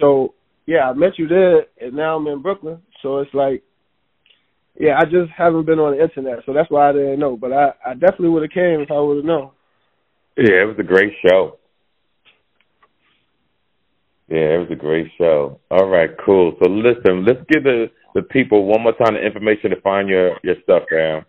So 0.00 0.34
yeah, 0.66 0.90
I 0.90 0.94
met 0.94 1.18
you 1.18 1.28
there, 1.28 1.66
and 1.80 1.94
now 1.94 2.16
I'm 2.16 2.26
in 2.26 2.42
Brooklyn. 2.42 2.82
So 3.02 3.18
it's 3.18 3.32
like, 3.34 3.62
yeah, 4.78 4.98
I 4.98 5.04
just 5.04 5.30
haven't 5.36 5.66
been 5.66 5.78
on 5.78 5.96
the 5.96 6.02
internet, 6.02 6.40
so 6.46 6.52
that's 6.52 6.68
why 6.70 6.88
I 6.88 6.92
didn't 6.92 7.20
know. 7.20 7.36
But 7.36 7.52
I, 7.52 7.72
I 7.86 7.94
definitely 7.94 8.30
would 8.30 8.42
have 8.42 8.50
came 8.50 8.80
if 8.80 8.90
I 8.90 8.98
would 8.98 9.18
have 9.18 9.24
known. 9.24 9.52
Yeah, 10.36 10.62
it 10.62 10.66
was 10.66 10.74
a 10.78 10.82
great 10.82 11.12
show. 11.28 11.58
Yeah, 14.28 14.54
it 14.54 14.58
was 14.58 14.70
a 14.72 14.76
great 14.76 15.08
show. 15.18 15.60
All 15.70 15.88
right, 15.88 16.10
cool. 16.24 16.56
So 16.62 16.70
listen, 16.70 17.24
let's 17.24 17.40
give 17.48 17.64
the 17.64 17.90
the 18.14 18.22
people 18.22 18.64
one 18.64 18.82
more 18.82 18.94
time 18.94 19.14
the 19.14 19.24
information 19.24 19.70
to 19.70 19.80
find 19.80 20.08
your 20.08 20.36
your 20.42 20.56
stuff, 20.62 20.82
down. 20.90 21.24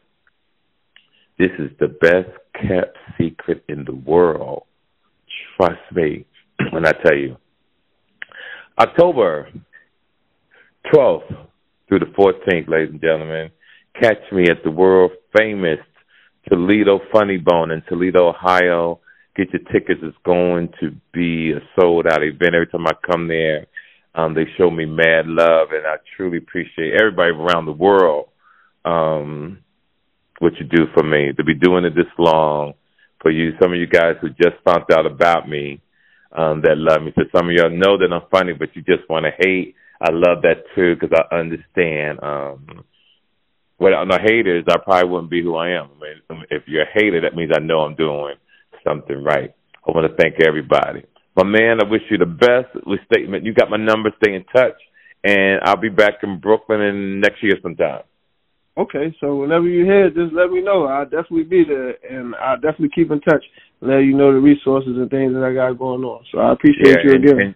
this 1.38 1.52
is 1.60 1.70
the 1.82 1.90
best 1.90 2.30
kept 2.54 2.98
secret 3.18 3.66
in 3.68 3.84
the 3.84 3.94
world. 3.94 4.64
Trust 5.58 5.82
me 5.94 6.26
when 6.72 6.86
I 6.86 6.94
tell 6.94 7.18
you. 7.18 7.36
October 8.80 9.50
12th 10.94 11.48
through 11.88 12.00
the 12.00 12.06
14th, 12.18 12.68
ladies 12.68 12.92
and 12.92 13.02
gentlemen, 13.02 13.50
catch 14.02 14.20
me 14.32 14.44
at 14.50 14.64
the 14.64 14.72
world 14.72 15.12
famous 15.38 15.80
Toledo 16.50 17.00
Funny 17.12 17.38
Bone 17.38 17.72
in 17.72 17.82
Toledo, 17.88 18.30
Ohio. 18.30 19.00
Get 19.36 19.48
your 19.52 19.64
tickets. 19.72 20.02
It's 20.04 20.16
going 20.26 20.70
to 20.80 20.92
be 21.14 21.52
a 21.52 21.60
sold 21.80 22.08
out 22.08 22.24
event. 22.24 22.56
Every 22.56 22.68
time 22.68 22.86
I 22.88 22.94
come 23.10 23.28
there, 23.28 23.68
um, 24.14 24.34
they 24.34 24.46
show 24.58 24.70
me 24.70 24.86
mad 24.86 25.28
love, 25.28 25.70
and 25.72 25.86
I 25.86 25.96
truly 26.16 26.38
appreciate 26.38 26.94
everybody 27.00 27.32
around 27.32 27.66
the 27.66 27.74
world 27.74 28.30
um, 28.86 29.60
what 30.40 30.54
you 30.60 30.66
do 30.66 30.86
for 30.94 31.04
me. 31.04 31.34
To 31.36 31.44
be 31.44 31.56
doing 31.56 31.86
it 31.86 31.96
this 31.96 32.06
long 32.18 32.74
for 33.22 33.32
you, 33.32 33.52
some 33.62 33.74
of 33.74 33.80
you 33.80 33.88
guys 33.88 34.16
who 34.22 34.30
just 34.30 34.56
found 34.64 34.86
out 34.92 35.06
about 35.06 35.50
me 35.50 35.82
um, 36.32 36.62
that 36.62 36.78
love 36.78 37.02
me. 37.02 37.12
So 37.16 37.24
some 37.36 37.50
of 37.50 37.54
y'all 37.54 37.70
know 37.70 37.98
that 37.98 38.14
I'm 38.14 38.30
funny, 38.30 38.54
but 38.54 38.76
you 38.76 38.84
just 38.84 39.10
want 39.10 39.26
to 39.26 39.32
hate. 39.38 39.76
I 40.02 40.12
love 40.12 40.42
that 40.44 40.64
too 40.76 40.96
because 40.96 41.18
I 41.18 41.36
understand. 41.36 42.20
Um, 42.22 42.86
without 43.80 44.08
no 44.08 44.18
haters, 44.22 44.66
I 44.70 44.78
probably 44.78 45.10
wouldn't 45.10 45.32
be 45.32 45.44
who 45.44 45.56
I 45.56 45.70
am. 45.72 45.90
I 46.30 46.34
mean, 46.34 46.46
if 46.50 46.64
you're 46.68 46.84
a 46.84 46.94
hater, 46.94 47.22
that 47.22 47.36
means 47.36 47.52
I 47.56 47.60
know 47.60 47.80
I'm 47.80 47.96
doing 47.96 48.36
something 48.86 49.24
right. 49.24 49.54
I 49.88 49.92
want 49.92 50.10
to 50.10 50.18
thank 50.22 50.42
everybody. 50.42 51.04
My 51.36 51.44
man, 51.44 51.80
I 51.82 51.90
wish 51.90 52.02
you 52.10 52.18
the 52.18 52.26
best 52.26 52.86
with 52.86 53.00
statement. 53.12 53.46
You 53.46 53.54
got 53.54 53.70
my 53.70 53.78
number. 53.78 54.12
Stay 54.24 54.34
in 54.36 54.46
touch, 54.46 54.80
and 55.24 55.60
I'll 55.64 55.80
be 55.80 55.90
back 55.90 56.16
in 56.24 56.40
Brooklyn 56.40 56.82
in 56.82 57.20
next 57.20 57.44
year 57.44 57.56
sometime. 57.62 58.04
Okay, 58.78 59.16
so 59.22 59.36
whenever 59.38 59.68
you're 59.68 59.86
here, 59.86 60.10
just 60.10 60.34
let 60.34 60.52
me 60.52 60.62
know. 60.62 60.86
I'll 60.86 61.06
definitely 61.06 61.44
be 61.44 61.64
there, 61.64 61.96
and 62.10 62.36
I'll 62.36 62.60
definitely 62.60 62.92
keep 62.94 63.12
in 63.12 63.22
touch. 63.22 63.44
Let 63.82 64.00
you 64.00 64.16
know 64.16 64.34
the 64.34 64.40
resources 64.40 64.98
and 64.98 65.10
things 65.10 65.34
that 65.34 65.44
I 65.44 65.54
got 65.54 65.80
going 65.80 66.04
on. 66.04 66.24
So 66.32 66.40
I 66.40 66.54
appreciate 66.54 66.88
yeah, 66.88 67.04
you 67.04 67.16
again. 67.16 67.40
And, 67.40 67.56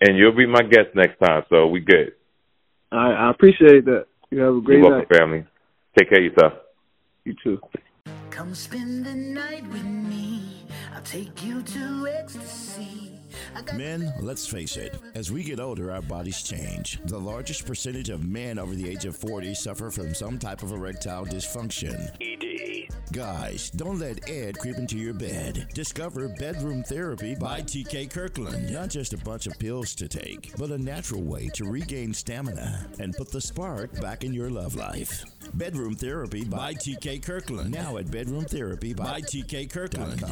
and, 0.00 0.16
you'll 0.16 0.36
be 0.36 0.46
my 0.46 0.62
guest 0.62 0.94
next 0.94 1.18
time, 1.18 1.42
so 1.50 1.66
we 1.66 1.80
good. 1.80 2.12
I, 2.92 3.12
I 3.12 3.30
appreciate 3.30 3.84
that. 3.84 4.06
You 4.30 4.40
have 4.40 4.56
a 4.56 4.60
great 4.60 4.78
You're 4.78 4.90
welcome, 4.90 5.08
night. 5.10 5.18
family. 5.18 5.44
Take 5.98 6.10
care 6.10 6.24
of 6.24 6.32
yourself. 6.32 6.52
You 7.24 7.34
too. 7.42 7.60
Come 8.30 8.54
spend 8.54 9.04
the 9.04 9.14
night 9.14 9.66
with 9.68 9.84
me. 9.84 10.66
I'll 10.94 11.02
take 11.02 11.44
you 11.44 11.62
to 11.62 12.08
ecstasy. 12.08 13.09
Men, 13.74 14.12
let's 14.20 14.46
face 14.46 14.76
it, 14.76 14.98
as 15.14 15.30
we 15.30 15.42
get 15.42 15.60
older, 15.60 15.90
our 15.92 16.02
bodies 16.02 16.42
change. 16.42 17.00
The 17.04 17.18
largest 17.18 17.66
percentage 17.66 18.08
of 18.08 18.24
men 18.24 18.58
over 18.58 18.74
the 18.74 18.88
age 18.88 19.04
of 19.04 19.16
40 19.16 19.54
suffer 19.54 19.90
from 19.90 20.14
some 20.14 20.38
type 20.38 20.62
of 20.62 20.72
erectile 20.72 21.26
dysfunction. 21.26 22.10
ED. 22.20 22.88
Guys, 23.12 23.70
don't 23.70 23.98
let 23.98 24.30
Ed 24.30 24.56
creep 24.58 24.76
into 24.76 24.96
your 24.96 25.14
bed. 25.14 25.66
Discover 25.74 26.28
Bedroom 26.38 26.84
Therapy 26.84 27.34
by 27.34 27.60
TK 27.60 28.08
Kirkland. 28.08 28.72
Not 28.72 28.88
just 28.88 29.12
a 29.12 29.18
bunch 29.18 29.48
of 29.48 29.58
pills 29.58 29.96
to 29.96 30.06
take, 30.06 30.56
but 30.56 30.70
a 30.70 30.78
natural 30.78 31.22
way 31.22 31.48
to 31.54 31.64
regain 31.64 32.14
stamina 32.14 32.86
and 33.00 33.16
put 33.16 33.32
the 33.32 33.40
spark 33.40 34.00
back 34.00 34.22
in 34.22 34.32
your 34.32 34.48
love 34.48 34.76
life. 34.76 35.24
Bedroom 35.54 35.94
Therapy 35.94 36.44
by 36.44 36.74
TK 36.74 37.22
Kirkland. 37.22 37.70
Now 37.70 37.96
at 37.96 38.10
Bedroom 38.10 38.44
Therapy 38.44 38.94
by 38.94 39.20
TK 39.20 39.70
Kirkland. 39.70 40.22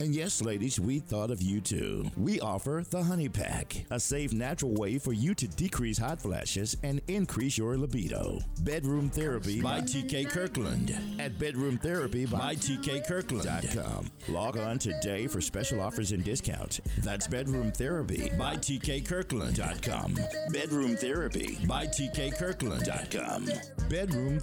And 0.00 0.14
yes, 0.14 0.40
ladies, 0.42 0.78
we 0.78 0.98
thought 1.00 1.30
of 1.30 1.42
you 1.42 1.60
too. 1.60 2.10
We 2.16 2.40
offer 2.40 2.84
the 2.88 3.02
Honey 3.02 3.28
Pack, 3.28 3.84
a 3.90 3.98
safe, 3.98 4.32
natural 4.32 4.74
way 4.74 4.98
for 4.98 5.12
you 5.12 5.34
to 5.34 5.48
decrease 5.48 5.98
hot 5.98 6.20
flashes 6.20 6.76
and 6.82 7.00
increase 7.08 7.58
your 7.58 7.76
libido. 7.76 8.38
Bedroom 8.60 9.10
Therapy 9.10 9.60
by 9.60 9.80
TK 9.80 10.28
Kirkland 10.28 10.96
at 11.18 11.38
Bedroom 11.38 11.78
Therapy 11.78 12.26
by 12.26 12.54
TK 12.54 13.06
Kirkland.com. 13.06 14.10
Log 14.28 14.56
on 14.56 14.78
today 14.78 15.26
for 15.26 15.40
special 15.40 15.80
offers 15.80 16.12
and 16.12 16.24
discounts. 16.24 16.80
That's 16.98 17.26
Bedroom 17.26 17.72
Therapy 17.72 18.30
by 18.38 18.56
TK 18.56 19.06
Kirkland.com. 19.06 20.16
Bedroom 20.50 20.96
Therapy 20.96 21.58
by 21.66 21.86
TK 21.86 22.36
Kirkland.com. 22.36 23.48
Bedroom 23.88 24.38